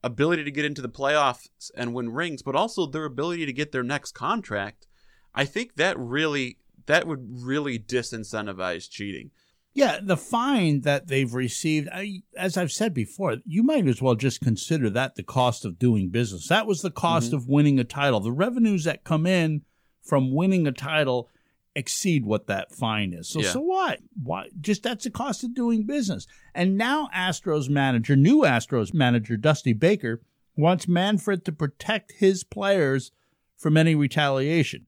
ability 0.03 0.45
to 0.45 0.51
get 0.51 0.65
into 0.65 0.81
the 0.81 0.89
playoffs 0.89 1.71
and 1.77 1.93
win 1.93 2.09
rings, 2.09 2.41
but 2.41 2.57
also 2.57 2.87
their 2.87 3.05
ability 3.05 3.45
to 3.45 3.53
get 3.53 3.71
their 3.71 3.83
next 3.83 4.13
contract, 4.13 4.87
I 5.35 5.45
think 5.45 5.77
that 5.77 5.99
really 5.99 6.59
that 6.87 7.07
would 7.07 7.27
really 7.43 7.79
disincentivize 7.79 8.89
cheating. 8.91 9.31
Yeah, 9.73 9.99
the 10.01 10.17
fine 10.17 10.83
that 10.83 11.09
they've 11.09 11.33
received, 11.35 11.89
I, 11.93 12.23
as 12.37 12.57
I've 12.57 12.71
said 12.71 12.95
before, 12.95 13.39
you 13.45 13.63
might 13.65 13.89
as 13.89 14.01
well 14.01 14.15
just 14.15 14.41
consider 14.41 14.89
that 14.91 15.17
the 15.17 15.25
cost 15.25 15.65
of 15.65 15.79
doing 15.81 16.11
business. 16.11 16.47
That 16.49 16.67
was 16.67 16.83
the 16.83 16.93
cost 16.93 17.31
Mhm. 17.33 17.35
of 17.35 17.49
winning 17.49 17.81
a 17.81 17.85
title. 17.85 18.21
The 18.21 18.31
revenues 18.31 18.85
that 18.85 19.03
come 19.03 19.27
in 19.27 19.63
from 20.03 20.33
winning 20.33 20.67
a 20.69 20.73
title 20.73 21.29
exceed 21.75 22.25
what 22.25 22.47
that 22.47 22.71
fine 22.73 23.13
is. 23.13 23.29
So 23.29 23.41
Yeah. 23.41 23.51
so 23.53 23.61
what? 23.63 23.99
Why 24.23 24.49
just 24.61 24.85
that's 24.85 25.03
the 25.05 25.11
cost 25.11 25.43
of 25.43 25.55
doing 25.55 25.85
business. 25.87 26.29
And 26.55 26.77
now 26.79 27.09
Astros 27.13 27.69
manager, 27.69 28.15
new 28.15 28.43
Astros 28.43 28.95
manager 28.95 29.37
Dusty 29.37 29.73
Baker 29.73 30.23
wants 30.57 30.87
Manfred 30.87 31.45
to 31.47 31.51
protect 31.53 32.13
his 32.19 32.45
players 32.45 33.11
from 33.57 33.77
any 33.77 33.97
retaliation. 33.97 34.87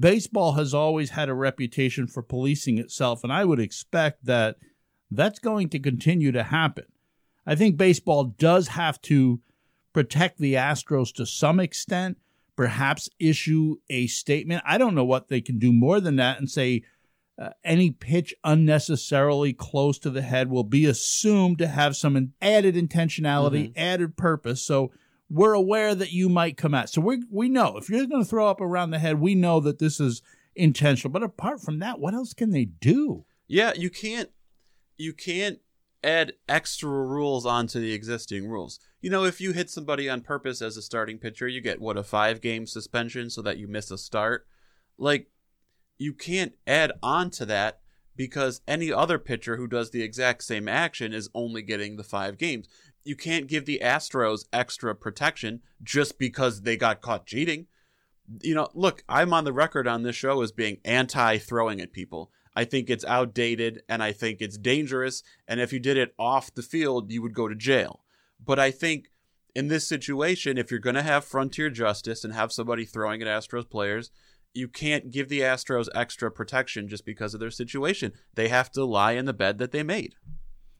Baseball 0.00 0.52
has 0.52 0.72
always 0.72 1.10
had 1.10 1.28
a 1.28 1.34
reputation 1.34 2.06
for 2.06 2.22
policing 2.22 2.78
itself, 2.78 3.22
and 3.22 3.32
I 3.32 3.44
would 3.44 3.60
expect 3.60 4.24
that 4.24 4.56
that's 5.10 5.38
going 5.38 5.68
to 5.70 5.78
continue 5.78 6.32
to 6.32 6.42
happen. 6.42 6.86
I 7.46 7.54
think 7.54 7.76
baseball 7.76 8.24
does 8.24 8.68
have 8.68 9.00
to 9.02 9.40
protect 9.92 10.38
the 10.38 10.54
Astros 10.54 11.14
to 11.14 11.26
some 11.26 11.60
extent, 11.60 12.18
perhaps 12.56 13.08
issue 13.18 13.76
a 13.90 14.06
statement. 14.06 14.62
I 14.66 14.78
don't 14.78 14.94
know 14.94 15.04
what 15.04 15.28
they 15.28 15.40
can 15.40 15.58
do 15.58 15.72
more 15.72 16.00
than 16.00 16.16
that 16.16 16.38
and 16.38 16.50
say 16.50 16.82
uh, 17.38 17.50
any 17.64 17.90
pitch 17.90 18.34
unnecessarily 18.44 19.52
close 19.52 19.98
to 19.98 20.10
the 20.10 20.22
head 20.22 20.50
will 20.50 20.64
be 20.64 20.86
assumed 20.86 21.58
to 21.58 21.66
have 21.66 21.96
some 21.96 22.32
added 22.40 22.76
intentionality, 22.76 23.72
added 23.76 24.16
purpose. 24.16 24.62
So 24.62 24.92
we're 25.30 25.54
aware 25.54 25.94
that 25.94 26.12
you 26.12 26.28
might 26.28 26.56
come 26.56 26.74
at. 26.74 26.90
So 26.90 27.00
we 27.00 27.22
we 27.30 27.48
know 27.48 27.76
if 27.76 27.88
you're 27.88 28.06
going 28.06 28.22
to 28.22 28.28
throw 28.28 28.48
up 28.48 28.60
around 28.60 28.90
the 28.90 28.98
head, 28.98 29.20
we 29.20 29.34
know 29.34 29.60
that 29.60 29.78
this 29.78 30.00
is 30.00 30.22
intentional. 30.54 31.12
But 31.12 31.22
apart 31.22 31.60
from 31.60 31.78
that, 31.80 31.98
what 31.98 32.14
else 32.14 32.34
can 32.34 32.50
they 32.50 32.64
do? 32.64 33.24
Yeah, 33.46 33.72
you 33.74 33.90
can't 33.90 34.30
you 34.96 35.12
can't 35.12 35.58
add 36.02 36.34
extra 36.48 36.88
rules 36.88 37.46
onto 37.46 37.80
the 37.80 37.92
existing 37.92 38.46
rules. 38.46 38.78
You 39.00 39.10
know, 39.10 39.24
if 39.24 39.40
you 39.40 39.52
hit 39.52 39.70
somebody 39.70 40.08
on 40.08 40.20
purpose 40.20 40.60
as 40.60 40.76
a 40.76 40.82
starting 40.82 41.18
pitcher, 41.18 41.48
you 41.48 41.60
get 41.60 41.80
what 41.80 41.96
a 41.96 42.02
5 42.02 42.40
game 42.40 42.66
suspension 42.66 43.30
so 43.30 43.42
that 43.42 43.58
you 43.58 43.66
miss 43.66 43.90
a 43.90 43.98
start. 43.98 44.46
Like 44.98 45.30
you 45.98 46.12
can't 46.12 46.52
add 46.66 46.92
on 47.02 47.30
to 47.30 47.46
that 47.46 47.80
because 48.16 48.60
any 48.68 48.92
other 48.92 49.18
pitcher 49.18 49.56
who 49.56 49.66
does 49.66 49.90
the 49.90 50.02
exact 50.02 50.44
same 50.44 50.68
action 50.68 51.12
is 51.12 51.30
only 51.34 51.62
getting 51.62 51.96
the 51.96 52.04
5 52.04 52.38
games. 52.38 52.68
You 53.04 53.16
can't 53.16 53.46
give 53.46 53.66
the 53.66 53.80
Astros 53.82 54.46
extra 54.52 54.94
protection 54.94 55.60
just 55.82 56.18
because 56.18 56.62
they 56.62 56.76
got 56.76 57.02
caught 57.02 57.26
cheating. 57.26 57.66
You 58.42 58.54
know, 58.54 58.68
look, 58.74 59.04
I'm 59.08 59.34
on 59.34 59.44
the 59.44 59.52
record 59.52 59.86
on 59.86 60.02
this 60.02 60.16
show 60.16 60.40
as 60.40 60.52
being 60.52 60.78
anti 60.84 61.38
throwing 61.38 61.80
at 61.80 61.92
people. 61.92 62.30
I 62.56 62.64
think 62.64 62.88
it's 62.88 63.04
outdated 63.04 63.82
and 63.88 64.02
I 64.02 64.12
think 64.12 64.40
it's 64.40 64.56
dangerous. 64.56 65.22
And 65.46 65.60
if 65.60 65.72
you 65.72 65.80
did 65.80 65.96
it 65.96 66.14
off 66.18 66.54
the 66.54 66.62
field, 66.62 67.10
you 67.10 67.20
would 67.20 67.34
go 67.34 67.48
to 67.48 67.54
jail. 67.54 68.00
But 68.42 68.58
I 68.58 68.70
think 68.70 69.10
in 69.54 69.68
this 69.68 69.86
situation, 69.86 70.58
if 70.58 70.70
you're 70.70 70.80
going 70.80 70.94
to 70.94 71.02
have 71.02 71.24
frontier 71.24 71.70
justice 71.70 72.24
and 72.24 72.32
have 72.34 72.52
somebody 72.52 72.84
throwing 72.84 73.22
at 73.22 73.28
Astros 73.28 73.68
players, 73.68 74.10
you 74.52 74.68
can't 74.68 75.10
give 75.10 75.28
the 75.28 75.40
Astros 75.40 75.88
extra 75.94 76.30
protection 76.30 76.88
just 76.88 77.04
because 77.04 77.34
of 77.34 77.40
their 77.40 77.50
situation. 77.50 78.12
They 78.34 78.48
have 78.48 78.70
to 78.72 78.84
lie 78.84 79.12
in 79.12 79.24
the 79.24 79.32
bed 79.32 79.58
that 79.58 79.72
they 79.72 79.82
made. 79.82 80.14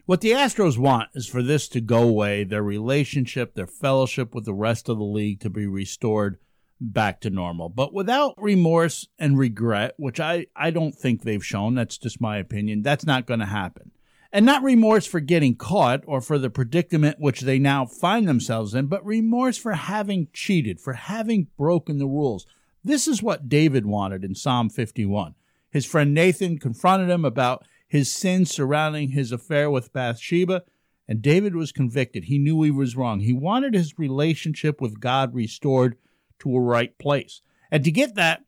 What 0.06 0.20
the 0.20 0.32
Astros 0.32 0.76
want 0.76 1.08
is 1.14 1.26
for 1.26 1.42
this 1.42 1.66
to 1.68 1.80
go 1.80 2.02
away, 2.02 2.44
their 2.44 2.62
relationship, 2.62 3.54
their 3.54 3.66
fellowship 3.66 4.34
with 4.34 4.44
the 4.44 4.52
rest 4.52 4.90
of 4.90 4.98
the 4.98 5.04
league 5.04 5.40
to 5.40 5.48
be 5.48 5.66
restored 5.66 6.36
back 6.78 7.22
to 7.22 7.30
normal. 7.30 7.70
But 7.70 7.94
without 7.94 8.34
remorse 8.36 9.08
and 9.18 9.38
regret, 9.38 9.94
which 9.96 10.20
I, 10.20 10.44
I 10.54 10.70
don't 10.70 10.94
think 10.94 11.22
they've 11.22 11.44
shown, 11.44 11.74
that's 11.74 11.96
just 11.96 12.20
my 12.20 12.36
opinion, 12.36 12.82
that's 12.82 13.06
not 13.06 13.24
going 13.24 13.40
to 13.40 13.46
happen. 13.46 13.92
And 14.30 14.44
not 14.44 14.62
remorse 14.62 15.06
for 15.06 15.20
getting 15.20 15.56
caught 15.56 16.02
or 16.06 16.20
for 16.20 16.38
the 16.38 16.50
predicament 16.50 17.18
which 17.18 17.40
they 17.40 17.58
now 17.58 17.86
find 17.86 18.28
themselves 18.28 18.74
in, 18.74 18.88
but 18.88 19.06
remorse 19.06 19.56
for 19.56 19.72
having 19.72 20.28
cheated, 20.34 20.80
for 20.80 20.92
having 20.92 21.46
broken 21.56 21.98
the 21.98 22.06
rules. 22.06 22.44
This 22.82 23.08
is 23.08 23.22
what 23.22 23.48
David 23.48 23.86
wanted 23.86 24.22
in 24.22 24.34
Psalm 24.34 24.68
51. 24.68 25.34
His 25.70 25.86
friend 25.86 26.12
Nathan 26.12 26.58
confronted 26.58 27.08
him 27.08 27.24
about 27.24 27.64
his 27.94 28.10
sins 28.10 28.50
surrounding 28.50 29.10
his 29.10 29.30
affair 29.30 29.70
with 29.70 29.92
Bathsheba, 29.92 30.64
and 31.06 31.22
David 31.22 31.54
was 31.54 31.70
convicted. 31.70 32.24
He 32.24 32.40
knew 32.40 32.60
he 32.62 32.72
was 32.72 32.96
wrong. 32.96 33.20
He 33.20 33.32
wanted 33.32 33.72
his 33.72 34.00
relationship 34.00 34.80
with 34.80 34.98
God 34.98 35.32
restored 35.32 35.96
to 36.40 36.56
a 36.56 36.60
right 36.60 36.98
place. 36.98 37.40
And 37.70 37.84
to 37.84 37.92
get 37.92 38.16
that, 38.16 38.42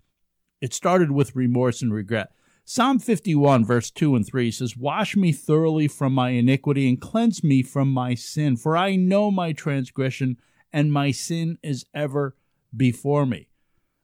it 0.61 0.75
started 0.75 1.13
with 1.13 1.37
remorse 1.37 1.81
and 1.81 1.95
regret. 1.95 2.33
Psalm 2.65 2.99
51, 2.99 3.65
verse 3.65 3.89
2 3.93 4.17
and 4.17 4.27
3 4.27 4.51
says, 4.51 4.77
Wash 4.77 5.15
me 5.15 5.31
thoroughly 5.31 5.87
from 5.87 6.13
my 6.13 6.31
iniquity 6.31 6.89
and 6.89 7.01
cleanse 7.01 7.45
me 7.45 7.63
from 7.63 7.93
my 7.93 8.17
sin, 8.17 8.57
for 8.57 8.77
I 8.77 8.97
know 8.97 9.31
my 9.31 9.53
transgression, 9.53 10.39
and 10.73 10.93
my 10.93 11.13
sin 11.13 11.57
is 11.63 11.87
ever 11.95 12.35
before 12.77 13.25
me. 13.25 13.47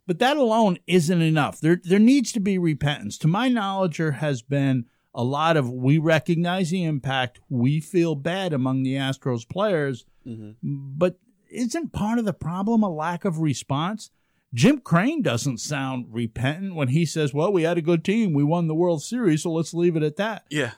But 0.07 0.21
that 0.21 0.37
alone 0.37 0.79
isn't 0.87 1.21
enough. 1.21 1.61
There, 1.61 1.81
there 1.83 1.99
needs 1.99 2.31
to 2.31 2.41
be 2.41 2.59
repentance. 2.59 3.19
To 3.19 3.27
my 3.27 3.49
knowledge, 3.49 3.99
there 3.99 4.13
has 4.13 4.41
been 4.41 4.87
a 5.15 5.23
lot 5.23 5.57
of 5.57 5.71
we 5.71 5.99
recognize 5.99 6.71
the 6.71 6.85
impact, 6.85 7.41
we 7.49 7.81
feel 7.81 8.15
bad 8.15 8.53
among 8.53 8.83
the 8.83 8.95
Astros 8.95 9.49
players, 9.49 10.05
mm-hmm. 10.27 10.53
but 10.63 11.19
isn't 11.51 11.93
part 11.93 12.19
of 12.19 12.25
the 12.25 12.33
problem 12.33 12.83
a 12.83 12.89
lack 12.89 13.25
of 13.25 13.39
response? 13.39 14.11
Jim 14.55 14.81
Crane 14.81 15.23
doesn't 15.23 15.59
sound 15.59 16.07
repentant 16.11 16.75
when 16.75 16.89
he 16.89 17.07
says, 17.07 17.33
Well, 17.33 17.53
we 17.53 17.63
had 17.63 17.79
a 17.79 17.83
good 17.83 18.05
team. 18.05 18.35
We 18.35 18.45
won 18.45 18.69
the 18.69 18.75
World 18.75 19.03
Series, 19.03 19.43
so 19.43 19.53
let's 19.53 19.73
leave 19.73 19.97
it 19.97 20.03
at 20.03 20.17
that. 20.17 20.45
Yeah. 20.51 20.73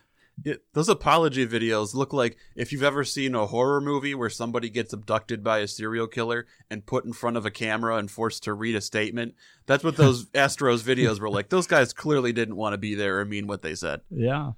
It, 0.44 0.64
those 0.72 0.88
apology 0.88 1.46
videos 1.46 1.94
look 1.94 2.12
like 2.12 2.36
if 2.56 2.72
you've 2.72 2.82
ever 2.82 3.04
seen 3.04 3.34
a 3.34 3.46
horror 3.46 3.80
movie 3.80 4.14
where 4.14 4.30
somebody 4.30 4.68
gets 4.68 4.92
abducted 4.92 5.44
by 5.44 5.58
a 5.58 5.68
serial 5.68 6.06
killer 6.06 6.46
and 6.70 6.86
put 6.86 7.04
in 7.04 7.12
front 7.12 7.36
of 7.36 7.46
a 7.46 7.50
camera 7.50 7.96
and 7.96 8.10
forced 8.10 8.42
to 8.44 8.54
read 8.54 8.74
a 8.74 8.80
statement. 8.80 9.34
That's 9.66 9.84
what 9.84 9.96
those 9.96 10.26
Astros 10.30 10.82
videos 10.82 11.20
were 11.20 11.30
like. 11.30 11.50
Those 11.50 11.66
guys 11.66 11.92
clearly 11.92 12.32
didn't 12.32 12.56
want 12.56 12.72
to 12.72 12.78
be 12.78 12.94
there 12.94 13.20
or 13.20 13.24
mean 13.24 13.46
what 13.46 13.62
they 13.62 13.74
said. 13.74 14.00
Yeah. 14.10 14.52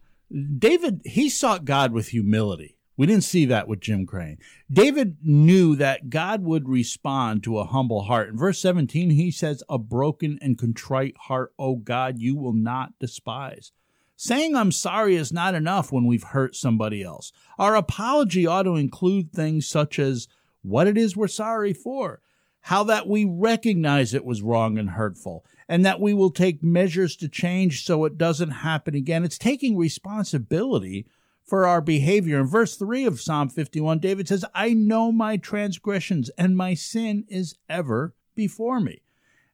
David, 0.58 1.02
he 1.04 1.28
sought 1.28 1.64
God 1.64 1.92
with 1.92 2.08
humility. 2.08 2.76
We 2.96 3.06
didn't 3.06 3.24
see 3.24 3.44
that 3.46 3.68
with 3.68 3.80
Jim 3.80 4.06
Crane. 4.06 4.38
David 4.72 5.18
knew 5.22 5.76
that 5.76 6.08
God 6.08 6.42
would 6.42 6.68
respond 6.68 7.42
to 7.44 7.58
a 7.58 7.66
humble 7.66 8.04
heart. 8.04 8.30
In 8.30 8.38
verse 8.38 8.58
17, 8.60 9.10
he 9.10 9.30
says, 9.30 9.62
A 9.68 9.78
broken 9.78 10.38
and 10.40 10.56
contrite 10.56 11.16
heart, 11.16 11.52
O 11.58 11.76
God, 11.76 12.18
you 12.18 12.36
will 12.36 12.54
not 12.54 12.98
despise. 12.98 13.72
Saying 14.16 14.56
I'm 14.56 14.72
sorry 14.72 15.14
is 15.14 15.32
not 15.32 15.54
enough 15.54 15.92
when 15.92 16.06
we've 16.06 16.22
hurt 16.22 16.56
somebody 16.56 17.02
else. 17.02 17.32
Our 17.58 17.76
apology 17.76 18.46
ought 18.46 18.62
to 18.62 18.76
include 18.76 19.32
things 19.32 19.68
such 19.68 19.98
as 19.98 20.26
what 20.62 20.86
it 20.86 20.96
is 20.96 21.16
we're 21.16 21.28
sorry 21.28 21.74
for, 21.74 22.22
how 22.62 22.82
that 22.84 23.06
we 23.06 23.26
recognize 23.26 24.14
it 24.14 24.24
was 24.24 24.42
wrong 24.42 24.78
and 24.78 24.90
hurtful, 24.90 25.44
and 25.68 25.84
that 25.84 26.00
we 26.00 26.14
will 26.14 26.30
take 26.30 26.62
measures 26.62 27.14
to 27.16 27.28
change 27.28 27.84
so 27.84 28.06
it 28.06 28.16
doesn't 28.16 28.50
happen 28.50 28.94
again. 28.94 29.22
It's 29.22 29.38
taking 29.38 29.76
responsibility 29.76 31.06
for 31.44 31.66
our 31.66 31.82
behavior. 31.82 32.40
In 32.40 32.46
verse 32.46 32.76
3 32.76 33.04
of 33.04 33.20
Psalm 33.20 33.50
51, 33.50 33.98
David 34.00 34.28
says, 34.28 34.44
I 34.54 34.72
know 34.72 35.12
my 35.12 35.36
transgressions, 35.36 36.30
and 36.30 36.56
my 36.56 36.74
sin 36.74 37.24
is 37.28 37.54
ever 37.68 38.14
before 38.34 38.80
me. 38.80 39.02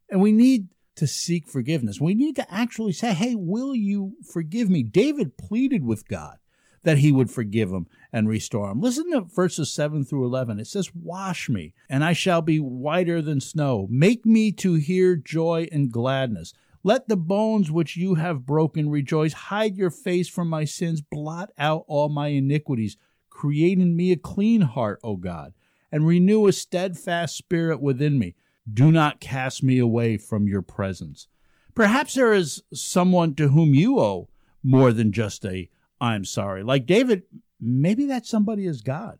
And 0.09 0.21
we 0.21 0.33
need 0.33 0.69
to 0.97 1.07
seek 1.07 1.49
forgiveness. 1.49 2.01
We 2.01 2.15
need 2.15 2.37
to 2.37 2.53
actually 2.53 2.93
say, 2.93 3.13
Hey, 3.13 3.35
will 3.35 3.75
you 3.75 4.17
forgive 4.31 4.69
me? 4.69 4.83
David 4.83 5.37
pleaded 5.37 5.85
with 5.85 6.09
God 6.09 6.39
that 6.85 6.99
he 6.99 7.13
would 7.13 7.31
forgive 7.31 7.71
him 7.71 7.87
and 8.13 8.29
restore 8.29 8.71
him. 8.71 8.81
Listen 8.81 9.11
to 9.13 9.21
verses 9.21 9.73
7 9.73 10.05
through 10.05 10.25
11. 10.25 10.59
It 10.59 10.67
says, 10.67 10.91
Wash 10.95 11.49
me, 11.49 11.75
and 11.89 12.05
I 12.05 12.13
shall 12.13 12.43
be 12.43 12.59
whiter 12.59 13.23
than 13.23 13.41
snow. 13.41 13.87
Make 13.91 14.27
me 14.27 14.53
to 14.53 14.75
hear 14.75 15.17
joy 15.17 15.69
and 15.71 15.93
gladness. 15.93 16.53
Let 16.85 17.09
the 17.09 17.17
bones 17.17 17.71
which 17.71 17.97
you 17.97 18.17
have 18.17 18.45
broken 18.45 18.91
rejoice. 18.91 19.33
Hide 19.33 19.77
your 19.77 19.91
face 19.91 20.29
from 20.29 20.49
my 20.49 20.65
sins. 20.65 21.01
Blot 21.01 21.51
out 21.57 21.85
all 21.87 22.09
my 22.09 22.29
iniquities. 22.29 22.97
Create 23.31 23.79
in 23.79 23.95
me 23.95 24.11
a 24.11 24.17
clean 24.17 24.63
heart, 24.63 24.99
O 25.05 25.17
God, 25.17 25.55
and 25.93 26.07
renew 26.07 26.49
a 26.49 26.53
steadfast 26.53 27.37
spirit 27.37 27.81
within 27.81 28.19
me. 28.19 28.35
Do 28.71 28.93
not 28.93 29.21
cast 29.21 29.63
me 29.63 29.79
away 29.79 30.17
from 30.17 30.47
your 30.47 30.63
presence. 30.63 31.29
Perhaps 31.75 32.15
there 32.15 32.33
is 32.33 32.63
someone 32.73 33.35
to 33.35 33.49
whom 33.49 33.75
you 33.75 33.99
owe 33.99 34.29
more 34.63 34.93
than 34.93 35.13
just 35.13 35.45
a 35.45 35.69
I'm 36.01 36.25
sorry. 36.25 36.63
Like 36.65 36.87
David, 36.87 37.23
maybe 37.61 38.07
that 38.07 38.27
somebody 38.27 38.67
is 38.67 38.83
God. 38.83 39.19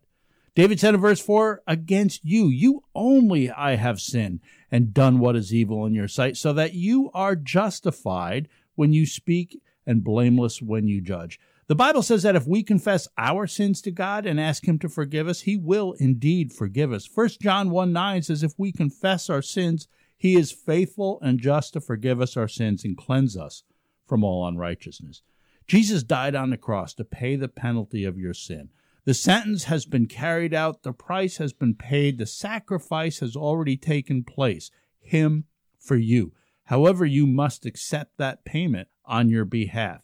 David 0.55 0.79
said 0.79 0.93
in 0.93 0.99
verse 0.99 1.21
4 1.21 1.63
Against 1.65 2.23
you, 2.23 2.47
you 2.47 2.83
only 2.93 3.49
I 3.49 3.75
have 3.75 3.99
sinned 3.99 4.41
and 4.69 4.93
done 4.93 5.19
what 5.19 5.35
is 5.35 5.53
evil 5.53 5.85
in 5.85 5.93
your 5.93 6.07
sight, 6.07 6.37
so 6.37 6.53
that 6.53 6.73
you 6.73 7.09
are 7.13 7.35
justified 7.35 8.49
when 8.75 8.93
you 8.93 9.05
speak 9.05 9.61
and 9.85 10.03
blameless 10.03 10.61
when 10.61 10.87
you 10.87 11.01
judge. 11.01 11.39
The 11.73 11.77
Bible 11.77 12.03
says 12.03 12.21
that 12.21 12.35
if 12.35 12.45
we 12.45 12.61
confess 12.61 13.07
our 13.17 13.47
sins 13.47 13.81
to 13.81 13.89
God 13.89 14.27
and 14.27 14.39
ask 14.39 14.67
Him 14.67 14.77
to 14.77 14.87
forgive 14.87 15.27
us, 15.27 15.41
He 15.41 15.57
will 15.57 15.93
indeed 15.93 16.53
forgive 16.53 16.93
us. 16.93 17.09
1 17.11 17.29
John 17.41 17.71
1 17.71 17.91
9 17.91 18.21
says, 18.21 18.43
If 18.43 18.53
we 18.59 18.71
confess 18.71 19.27
our 19.27 19.41
sins, 19.41 19.87
He 20.15 20.35
is 20.35 20.51
faithful 20.51 21.17
and 21.23 21.39
just 21.39 21.73
to 21.73 21.81
forgive 21.81 22.21
us 22.21 22.37
our 22.37 22.47
sins 22.47 22.85
and 22.85 22.95
cleanse 22.95 23.35
us 23.35 23.63
from 24.05 24.23
all 24.23 24.47
unrighteousness. 24.47 25.23
Jesus 25.65 26.03
died 26.03 26.35
on 26.35 26.51
the 26.51 26.57
cross 26.57 26.93
to 26.93 27.03
pay 27.03 27.35
the 27.35 27.47
penalty 27.47 28.05
of 28.05 28.19
your 28.19 28.35
sin. 28.35 28.69
The 29.05 29.15
sentence 29.15 29.63
has 29.63 29.87
been 29.87 30.05
carried 30.05 30.53
out, 30.53 30.83
the 30.83 30.93
price 30.93 31.37
has 31.37 31.53
been 31.53 31.73
paid, 31.73 32.19
the 32.19 32.27
sacrifice 32.27 33.17
has 33.17 33.35
already 33.35 33.77
taken 33.77 34.23
place. 34.23 34.69
Him 34.99 35.45
for 35.79 35.95
you. 35.95 36.33
However, 36.65 37.03
you 37.03 37.25
must 37.25 37.65
accept 37.65 38.19
that 38.19 38.45
payment 38.45 38.89
on 39.05 39.29
your 39.29 39.45
behalf. 39.45 40.03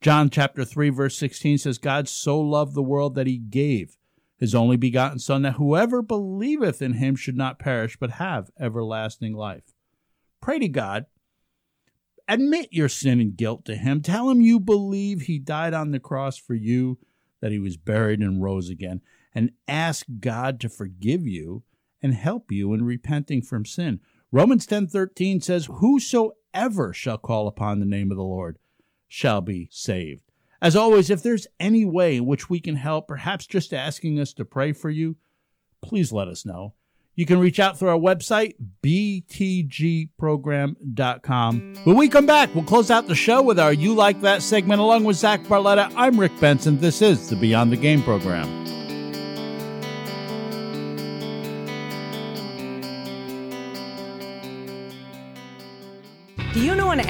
John 0.00 0.30
chapter 0.30 0.64
3 0.64 0.90
verse 0.90 1.18
16 1.18 1.58
says 1.58 1.78
God 1.78 2.08
so 2.08 2.40
loved 2.40 2.74
the 2.74 2.82
world 2.82 3.14
that 3.16 3.26
he 3.26 3.38
gave 3.38 3.96
his 4.38 4.54
only 4.54 4.76
begotten 4.76 5.18
son 5.18 5.42
that 5.42 5.54
whoever 5.54 6.00
believeth 6.00 6.80
in 6.80 6.94
him 6.94 7.16
should 7.16 7.36
not 7.36 7.58
perish 7.58 7.96
but 7.98 8.12
have 8.12 8.50
everlasting 8.58 9.34
life. 9.34 9.74
Pray 10.40 10.60
to 10.60 10.68
God. 10.68 11.06
Admit 12.28 12.68
your 12.70 12.88
sin 12.88 13.20
and 13.20 13.36
guilt 13.36 13.64
to 13.64 13.74
him. 13.74 14.00
Tell 14.00 14.30
him 14.30 14.40
you 14.40 14.60
believe 14.60 15.22
he 15.22 15.38
died 15.38 15.74
on 15.74 15.90
the 15.90 15.98
cross 15.98 16.36
for 16.36 16.54
you, 16.54 16.98
that 17.40 17.50
he 17.50 17.58
was 17.58 17.76
buried 17.76 18.20
and 18.20 18.42
rose 18.42 18.68
again, 18.68 19.00
and 19.34 19.50
ask 19.66 20.06
God 20.20 20.60
to 20.60 20.68
forgive 20.68 21.26
you 21.26 21.64
and 22.02 22.14
help 22.14 22.52
you 22.52 22.72
in 22.74 22.84
repenting 22.84 23.42
from 23.42 23.64
sin. 23.64 23.98
Romans 24.30 24.66
10:13 24.66 25.40
says, 25.40 25.66
"Whosoever 25.66 26.92
shall 26.92 27.18
call 27.18 27.48
upon 27.48 27.80
the 27.80 27.86
name 27.86 28.10
of 28.10 28.16
the 28.16 28.22
Lord 28.22 28.58
shall 29.08 29.40
be 29.40 29.68
saved. 29.72 30.22
As 30.60 30.76
always, 30.76 31.10
if 31.10 31.22
there's 31.22 31.46
any 31.58 31.84
way 31.84 32.16
in 32.16 32.26
which 32.26 32.50
we 32.50 32.60
can 32.60 32.76
help, 32.76 33.08
perhaps 33.08 33.46
just 33.46 33.72
asking 33.72 34.20
us 34.20 34.32
to 34.34 34.44
pray 34.44 34.72
for 34.72 34.90
you, 34.90 35.16
please 35.80 36.12
let 36.12 36.28
us 36.28 36.44
know. 36.44 36.74
You 37.14 37.24
can 37.26 37.38
reach 37.40 37.58
out 37.58 37.78
through 37.78 37.88
our 37.88 37.98
website, 37.98 38.54
btgprogram.com. 38.80 41.74
When 41.82 41.96
we 41.96 42.08
come 42.08 42.26
back, 42.26 42.54
we'll 42.54 42.62
close 42.62 42.92
out 42.92 43.08
the 43.08 43.16
show 43.16 43.42
with 43.42 43.58
our 43.58 43.72
You 43.72 43.92
Like 43.94 44.20
That 44.20 44.40
segment 44.40 44.80
along 44.80 45.02
with 45.02 45.16
Zach 45.16 45.42
Barletta. 45.42 45.92
I'm 45.96 46.20
Rick 46.20 46.38
Benson. 46.40 46.78
This 46.78 47.02
is 47.02 47.28
the 47.28 47.34
Beyond 47.34 47.72
the 47.72 47.76
Game 47.76 48.04
program. 48.04 48.46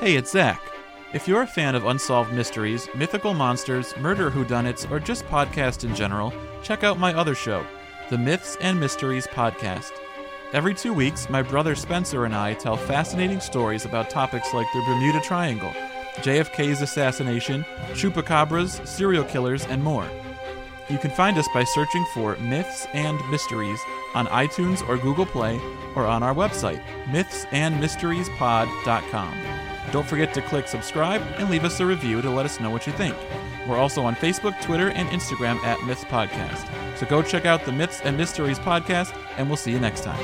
Hey, 0.00 0.16
it's 0.16 0.32
Zach. 0.32 0.60
If 1.12 1.28
you're 1.28 1.42
a 1.42 1.46
fan 1.46 1.74
of 1.74 1.84
unsolved 1.84 2.32
mysteries, 2.32 2.88
mythical 2.94 3.34
monsters, 3.34 3.94
murder 3.98 4.30
whodunits, 4.30 4.90
or 4.90 4.98
just 4.98 5.26
podcasts 5.26 5.84
in 5.84 5.94
general, 5.94 6.32
check 6.62 6.82
out 6.82 6.98
my 6.98 7.12
other 7.12 7.34
show, 7.34 7.66
the 8.08 8.16
Myths 8.16 8.56
and 8.62 8.80
Mysteries 8.80 9.26
Podcast. 9.26 9.90
Every 10.54 10.72
two 10.72 10.94
weeks, 10.94 11.28
my 11.28 11.42
brother 11.42 11.74
Spencer 11.74 12.24
and 12.24 12.34
I 12.34 12.54
tell 12.54 12.78
fascinating 12.78 13.40
stories 13.40 13.84
about 13.84 14.08
topics 14.08 14.54
like 14.54 14.66
the 14.72 14.80
Bermuda 14.86 15.20
Triangle, 15.20 15.74
JFK's 16.22 16.80
assassination, 16.80 17.66
chupacabras, 17.92 18.86
serial 18.86 19.24
killers, 19.24 19.66
and 19.66 19.84
more. 19.84 20.08
You 20.88 20.96
can 20.96 21.10
find 21.10 21.36
us 21.36 21.48
by 21.52 21.64
searching 21.64 22.06
for 22.14 22.38
Myths 22.38 22.86
and 22.94 23.20
Mysteries 23.30 23.80
on 24.14 24.28
iTunes 24.28 24.80
or 24.88 24.96
Google 24.96 25.26
Play 25.26 25.60
or 25.94 26.06
on 26.06 26.22
our 26.22 26.34
website, 26.34 26.82
mythsandmysteriespod.com. 27.04 29.69
Don't 29.92 30.06
forget 30.06 30.32
to 30.34 30.42
click 30.42 30.68
subscribe 30.68 31.20
and 31.38 31.50
leave 31.50 31.64
us 31.64 31.80
a 31.80 31.86
review 31.86 32.22
to 32.22 32.30
let 32.30 32.46
us 32.46 32.60
know 32.60 32.70
what 32.70 32.86
you 32.86 32.92
think. 32.92 33.16
We're 33.66 33.76
also 33.76 34.02
on 34.02 34.14
Facebook, 34.14 34.60
Twitter, 34.62 34.90
and 34.90 35.08
Instagram 35.08 35.56
at 35.64 35.82
Myths 35.84 36.04
Podcast. 36.04 36.68
So 36.96 37.06
go 37.06 37.22
check 37.22 37.44
out 37.44 37.64
the 37.64 37.72
Myths 37.72 38.00
and 38.04 38.16
Mysteries 38.16 38.58
podcast, 38.58 39.16
and 39.36 39.48
we'll 39.48 39.56
see 39.56 39.72
you 39.72 39.80
next 39.80 40.04
time. 40.04 40.20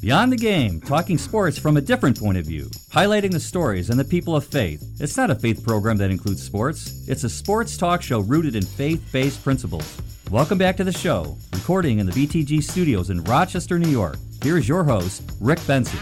Beyond 0.00 0.32
the 0.32 0.36
Game, 0.36 0.80
talking 0.80 1.16
sports 1.16 1.58
from 1.58 1.76
a 1.76 1.80
different 1.80 2.18
point 2.18 2.36
of 2.36 2.44
view, 2.44 2.64
highlighting 2.90 3.30
the 3.30 3.38
stories 3.38 3.88
and 3.88 3.98
the 3.98 4.04
people 4.04 4.34
of 4.34 4.44
faith. 4.44 4.82
It's 5.00 5.16
not 5.16 5.30
a 5.30 5.34
faith 5.36 5.64
program 5.64 5.96
that 5.98 6.10
includes 6.10 6.42
sports, 6.42 7.08
it's 7.08 7.24
a 7.24 7.28
sports 7.28 7.76
talk 7.76 8.02
show 8.02 8.20
rooted 8.20 8.56
in 8.56 8.64
faith 8.64 9.08
based 9.12 9.42
principles. 9.44 10.00
Welcome 10.30 10.58
back 10.58 10.76
to 10.78 10.84
the 10.84 10.92
show, 10.92 11.36
recording 11.52 11.98
in 11.98 12.06
the 12.06 12.12
BTG 12.12 12.62
studios 12.62 13.10
in 13.10 13.22
Rochester, 13.24 13.78
New 13.78 13.90
York. 13.90 14.16
Here's 14.42 14.68
your 14.68 14.82
host, 14.82 15.22
Rick 15.40 15.64
Benson. 15.66 16.00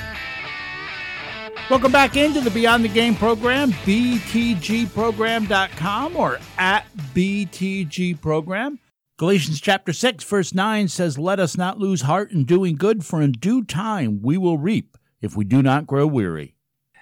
Welcome 1.71 1.93
back 1.93 2.17
into 2.17 2.41
the 2.41 2.51
Beyond 2.51 2.85
the 2.85 2.89
Game 2.89 3.15
program, 3.15 3.71
btgprogram.com 3.71 6.17
or 6.17 6.41
at 6.59 6.85
btgprogram. 7.15 8.79
Galatians 9.17 9.61
chapter 9.61 9.93
6, 9.93 10.25
verse 10.25 10.53
9 10.53 10.89
says, 10.89 11.17
Let 11.17 11.39
us 11.39 11.57
not 11.57 11.79
lose 11.79 12.01
heart 12.01 12.33
in 12.33 12.43
doing 12.43 12.75
good, 12.75 13.07
for 13.07 13.23
in 13.23 13.31
due 13.31 13.63
time 13.63 14.21
we 14.21 14.37
will 14.37 14.59
reap 14.59 14.99
if 15.21 15.37
we 15.37 15.45
do 15.45 15.63
not 15.63 15.87
grow 15.87 16.09
weary. 16.09 16.57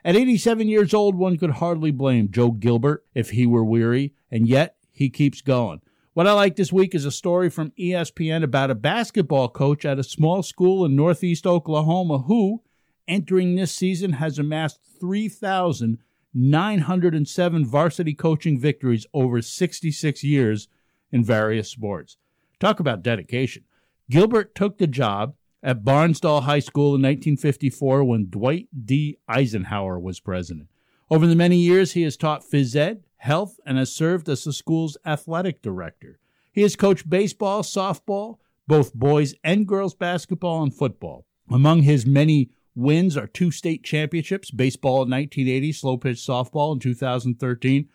At 0.05 0.17
87 0.17 0.69
years 0.69 0.93
old, 0.93 1.15
one 1.15 1.39
could 1.39 1.53
hardly 1.53 1.91
blame 1.91 2.31
Joe 2.31 2.51
Gilbert 2.51 3.07
if 3.15 3.31
he 3.31 3.47
were 3.47 3.65
weary, 3.65 4.13
and 4.31 4.47
yet 4.47 4.77
he 4.93 5.09
keeps 5.09 5.41
going. 5.41 5.81
What 6.13 6.27
I 6.27 6.33
like 6.33 6.57
this 6.57 6.75
week 6.75 6.95
is 6.95 7.07
a 7.07 7.11
story 7.11 7.49
from 7.49 7.73
ESPN 7.79 8.43
about 8.43 8.71
a 8.71 8.75
basketball 8.75 9.49
coach 9.49 9.87
at 9.87 9.99
a 9.99 10.05
small 10.05 10.43
school 10.43 10.85
in 10.85 10.95
northeast 10.95 11.47
Oklahoma 11.47 12.19
who, 12.19 12.61
entering 13.09 13.57
this 13.57 13.73
season, 13.73 14.12
has 14.12 14.38
amassed 14.38 14.79
3,907 15.01 17.66
varsity 17.66 18.14
coaching 18.14 18.61
victories 18.61 19.07
over 19.12 19.42
66 19.42 20.23
years 20.23 20.68
in 21.11 21.25
various 21.25 21.68
sports. 21.68 22.16
Talk 22.61 22.79
about 22.81 23.03
dedication. 23.03 23.64
Gilbert 24.11 24.55
took 24.55 24.79
the 24.79 24.87
job 24.87 25.35
at 25.62 25.85
Barnsdall 25.85 26.42
High 26.42 26.61
School 26.61 26.94
in 26.94 27.03
1954 27.03 28.05
when 28.05 28.31
Dwight 28.31 28.68
D. 28.85 29.18
Eisenhower 29.29 29.99
was 29.99 30.21
president. 30.21 30.68
Over 31.11 31.27
the 31.27 31.35
many 31.35 31.57
years, 31.57 31.92
he 31.92 32.03
has 32.03 32.16
taught 32.16 32.44
phys 32.44 32.77
ed, 32.77 33.05
health, 33.16 33.59
and 33.64 33.79
has 33.79 33.92
served 33.92 34.29
as 34.29 34.44
the 34.44 34.53
school's 34.53 34.97
athletic 35.07 35.62
director. 35.62 36.18
He 36.53 36.62
has 36.62 36.77
coached 36.77 37.09
baseball, 37.09 37.62
softball, 37.62 38.38
both 38.66 38.94
boys 38.94 39.35
and 39.42 39.66
girls 39.66 39.94
basketball, 39.94 40.62
and 40.62 40.75
football. 40.75 41.25
Among 41.51 41.83
his 41.83 42.05
many 42.05 42.51
wins 42.79 43.17
are 43.17 43.27
two 43.27 43.51
state 43.51 43.83
championships 43.83 44.51
baseball 44.51 45.03
in 45.03 45.11
1980, 45.11 45.73
slow 45.73 45.97
pitch 45.97 46.19
softball 46.19 46.73
in 46.73 46.79
2013. 46.79 47.88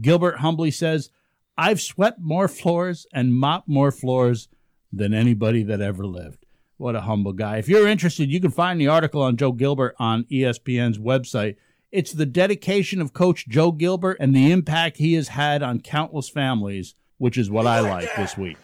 Gilbert 0.00 0.38
humbly 0.38 0.70
says, 0.70 1.10
I've 1.58 1.80
swept 1.80 2.18
more 2.20 2.48
floors 2.48 3.06
and 3.12 3.34
mopped 3.34 3.68
more 3.68 3.92
floors 3.92 4.48
than 4.92 5.12
anybody 5.12 5.62
that 5.64 5.80
ever 5.80 6.06
lived. 6.06 6.46
What 6.78 6.96
a 6.96 7.02
humble 7.02 7.34
guy. 7.34 7.58
If 7.58 7.68
you're 7.68 7.86
interested, 7.86 8.30
you 8.30 8.40
can 8.40 8.50
find 8.50 8.80
the 8.80 8.88
article 8.88 9.20
on 9.20 9.36
Joe 9.36 9.52
Gilbert 9.52 9.94
on 9.98 10.24
ESPN's 10.24 10.98
website. 10.98 11.56
It's 11.92 12.12
the 12.12 12.24
dedication 12.24 13.02
of 13.02 13.12
Coach 13.12 13.46
Joe 13.46 13.72
Gilbert 13.72 14.16
and 14.20 14.34
the 14.34 14.50
impact 14.50 14.96
he 14.96 15.14
has 15.14 15.28
had 15.28 15.62
on 15.62 15.80
countless 15.80 16.30
families, 16.30 16.94
which 17.18 17.36
is 17.36 17.50
what 17.50 17.66
I 17.66 17.80
like 17.80 18.08
this 18.16 18.38
week. 18.38 18.56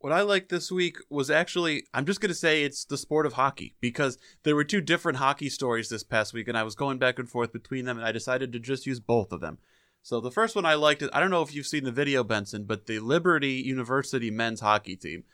What 0.00 0.12
I 0.12 0.20
liked 0.20 0.48
this 0.48 0.70
week 0.70 0.98
was 1.10 1.28
actually, 1.28 1.84
I'm 1.92 2.06
just 2.06 2.20
going 2.20 2.28
to 2.28 2.34
say 2.34 2.62
it's 2.62 2.84
the 2.84 2.96
sport 2.96 3.26
of 3.26 3.32
hockey 3.32 3.74
because 3.80 4.16
there 4.44 4.54
were 4.54 4.64
two 4.64 4.80
different 4.80 5.18
hockey 5.18 5.48
stories 5.48 5.88
this 5.88 6.04
past 6.04 6.32
week, 6.32 6.46
and 6.46 6.56
I 6.56 6.62
was 6.62 6.76
going 6.76 6.98
back 6.98 7.18
and 7.18 7.28
forth 7.28 7.52
between 7.52 7.84
them, 7.84 7.98
and 7.98 8.06
I 8.06 8.12
decided 8.12 8.52
to 8.52 8.60
just 8.60 8.86
use 8.86 9.00
both 9.00 9.32
of 9.32 9.40
them. 9.40 9.58
So 10.02 10.20
the 10.20 10.30
first 10.30 10.54
one 10.54 10.64
I 10.64 10.74
liked 10.74 11.02
is 11.02 11.10
I 11.12 11.18
don't 11.18 11.30
know 11.30 11.42
if 11.42 11.52
you've 11.52 11.66
seen 11.66 11.84
the 11.84 11.90
video, 11.90 12.22
Benson, 12.22 12.64
but 12.64 12.86
the 12.86 13.00
Liberty 13.00 13.54
University 13.54 14.30
men's 14.30 14.60
hockey 14.60 14.96
team 14.96 15.24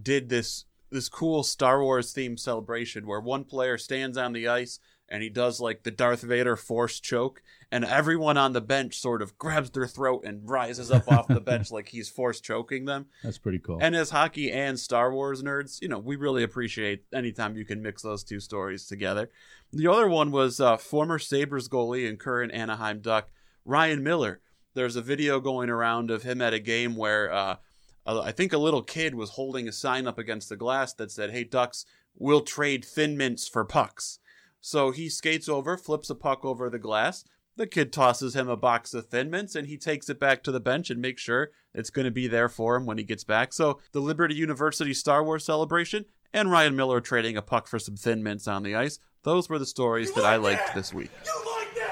did 0.00 0.28
this 0.28 0.64
this 0.90 1.08
cool 1.08 1.42
Star 1.42 1.82
Wars 1.82 2.14
themed 2.14 2.38
celebration 2.38 3.06
where 3.06 3.20
one 3.20 3.44
player 3.44 3.78
stands 3.78 4.16
on 4.16 4.34
the 4.34 4.46
ice 4.46 4.78
and 5.12 5.22
he 5.22 5.28
does 5.28 5.60
like 5.60 5.82
the 5.82 5.90
Darth 5.90 6.22
Vader 6.22 6.56
force 6.56 6.98
choke, 6.98 7.42
and 7.70 7.84
everyone 7.84 8.38
on 8.38 8.54
the 8.54 8.62
bench 8.62 8.98
sort 8.98 9.20
of 9.20 9.36
grabs 9.36 9.70
their 9.70 9.86
throat 9.86 10.22
and 10.24 10.48
rises 10.48 10.90
up 10.90 11.06
off 11.06 11.28
the 11.28 11.40
bench 11.40 11.70
like 11.70 11.88
he's 11.88 12.08
force 12.08 12.40
choking 12.40 12.86
them. 12.86 13.06
That's 13.22 13.36
pretty 13.36 13.58
cool. 13.58 13.78
And 13.80 13.94
as 13.94 14.08
hockey 14.08 14.50
and 14.50 14.80
Star 14.80 15.12
Wars 15.12 15.42
nerds, 15.42 15.82
you 15.82 15.88
know, 15.88 15.98
we 15.98 16.16
really 16.16 16.42
appreciate 16.42 17.04
anytime 17.12 17.56
you 17.56 17.66
can 17.66 17.82
mix 17.82 18.00
those 18.00 18.24
two 18.24 18.40
stories 18.40 18.86
together. 18.86 19.30
The 19.70 19.86
other 19.86 20.08
one 20.08 20.30
was 20.30 20.60
uh, 20.60 20.78
former 20.78 21.18
Sabres 21.18 21.68
goalie 21.68 22.08
and 22.08 22.18
current 22.18 22.52
Anaheim 22.52 23.00
Duck, 23.00 23.30
Ryan 23.66 24.02
Miller. 24.02 24.40
There's 24.72 24.96
a 24.96 25.02
video 25.02 25.40
going 25.40 25.68
around 25.68 26.10
of 26.10 26.22
him 26.22 26.40
at 26.40 26.54
a 26.54 26.58
game 26.58 26.96
where 26.96 27.30
uh, 27.30 27.56
I 28.06 28.32
think 28.32 28.54
a 28.54 28.58
little 28.58 28.82
kid 28.82 29.14
was 29.14 29.30
holding 29.30 29.68
a 29.68 29.72
sign 29.72 30.06
up 30.06 30.18
against 30.18 30.48
the 30.48 30.56
glass 30.56 30.94
that 30.94 31.10
said, 31.10 31.32
Hey, 31.32 31.44
Ducks, 31.44 31.84
we'll 32.16 32.40
trade 32.40 32.82
thin 32.82 33.18
mints 33.18 33.46
for 33.46 33.66
pucks. 33.66 34.18
So 34.62 34.92
he 34.92 35.10
skates 35.10 35.48
over, 35.48 35.76
flips 35.76 36.08
a 36.08 36.14
puck 36.14 36.44
over 36.44 36.70
the 36.70 36.78
glass. 36.78 37.24
The 37.56 37.66
kid 37.66 37.92
tosses 37.92 38.34
him 38.34 38.48
a 38.48 38.56
box 38.56 38.94
of 38.94 39.08
Thin 39.08 39.28
Mints, 39.28 39.54
and 39.54 39.66
he 39.66 39.76
takes 39.76 40.08
it 40.08 40.18
back 40.18 40.42
to 40.44 40.52
the 40.52 40.60
bench 40.60 40.88
and 40.88 41.02
makes 41.02 41.20
sure 41.20 41.50
it's 41.74 41.90
going 41.90 42.06
to 42.06 42.10
be 42.10 42.28
there 42.28 42.48
for 42.48 42.76
him 42.76 42.86
when 42.86 42.96
he 42.96 43.04
gets 43.04 43.24
back. 43.24 43.52
So 43.52 43.80
the 43.90 44.00
Liberty 44.00 44.36
University 44.36 44.94
Star 44.94 45.22
Wars 45.22 45.44
celebration 45.44 46.06
and 46.32 46.50
Ryan 46.50 46.76
Miller 46.76 47.00
trading 47.00 47.36
a 47.36 47.42
puck 47.42 47.66
for 47.66 47.78
some 47.78 47.96
Thin 47.96 48.22
Mints 48.22 48.48
on 48.48 48.62
the 48.62 48.74
ice. 48.74 48.98
Those 49.24 49.50
were 49.50 49.58
the 49.58 49.66
stories 49.66 50.12
that 50.12 50.24
I 50.24 50.36
liked 50.36 50.74
this 50.74 50.94
week. 50.94 51.10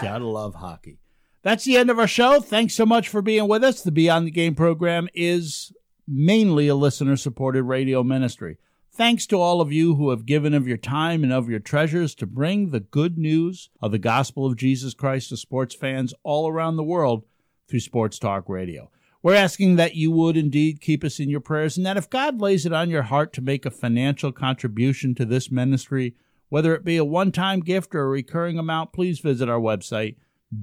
Gotta 0.00 0.26
love 0.26 0.54
hockey. 0.54 0.98
That's 1.42 1.64
the 1.64 1.76
end 1.76 1.90
of 1.90 1.98
our 1.98 2.06
show. 2.06 2.40
Thanks 2.40 2.74
so 2.74 2.86
much 2.86 3.08
for 3.08 3.20
being 3.20 3.48
with 3.48 3.64
us. 3.64 3.82
The 3.82 3.90
Beyond 3.90 4.26
the 4.26 4.30
Game 4.30 4.54
program 4.54 5.08
is 5.12 5.72
mainly 6.06 6.68
a 6.68 6.74
listener 6.74 7.16
supported 7.16 7.64
radio 7.64 8.02
ministry. 8.02 8.58
Thanks 8.92 9.24
to 9.26 9.36
all 9.36 9.60
of 9.60 9.72
you 9.72 9.94
who 9.94 10.10
have 10.10 10.26
given 10.26 10.52
of 10.52 10.66
your 10.66 10.76
time 10.76 11.22
and 11.22 11.32
of 11.32 11.48
your 11.48 11.60
treasures 11.60 12.12
to 12.16 12.26
bring 12.26 12.70
the 12.70 12.80
good 12.80 13.16
news 13.16 13.70
of 13.80 13.92
the 13.92 13.98
gospel 13.98 14.46
of 14.46 14.56
Jesus 14.56 14.94
Christ 14.94 15.28
to 15.28 15.36
sports 15.36 15.76
fans 15.76 16.12
all 16.24 16.48
around 16.48 16.74
the 16.76 16.82
world 16.82 17.22
through 17.68 17.78
Sports 17.80 18.18
Talk 18.18 18.48
Radio. 18.48 18.90
We're 19.22 19.36
asking 19.36 19.76
that 19.76 19.94
you 19.94 20.10
would 20.10 20.36
indeed 20.36 20.80
keep 20.80 21.04
us 21.04 21.20
in 21.20 21.30
your 21.30 21.40
prayers 21.40 21.76
and 21.76 21.86
that 21.86 21.98
if 21.98 22.10
God 22.10 22.40
lays 22.40 22.66
it 22.66 22.72
on 22.72 22.90
your 22.90 23.02
heart 23.02 23.32
to 23.34 23.40
make 23.40 23.64
a 23.64 23.70
financial 23.70 24.32
contribution 24.32 25.14
to 25.14 25.24
this 25.24 25.52
ministry, 25.52 26.16
whether 26.48 26.74
it 26.74 26.84
be 26.84 26.96
a 26.96 27.04
one 27.04 27.30
time 27.30 27.60
gift 27.60 27.94
or 27.94 28.02
a 28.02 28.08
recurring 28.08 28.58
amount, 28.58 28.92
please 28.92 29.20
visit 29.20 29.48
our 29.48 29.60
website, 29.60 30.16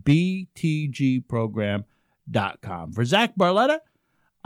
btgprogram.com. 0.03 2.91
For 2.91 3.05
Zach 3.05 3.37
Barletta, 3.37 3.79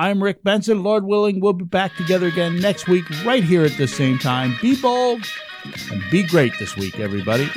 I'm 0.02 0.24
Rick 0.24 0.44
Benson. 0.44 0.82
Lord 0.82 1.06
willing, 1.06 1.42
we'll 1.42 1.54
be 1.54 1.64
back 1.64 1.96
together 1.96 2.26
again 2.26 2.60
next 2.60 2.88
week, 2.88 3.06
right 3.24 3.44
here 3.44 3.64
at 3.64 3.78
the 3.78 3.88
same 3.88 4.18
time. 4.18 4.58
Be 4.60 4.76
bold 4.82 5.24
and 5.92 6.02
be 6.10 6.24
great 6.24 6.58
this 6.58 6.76
week, 6.76 7.00
everybody. 7.00 7.48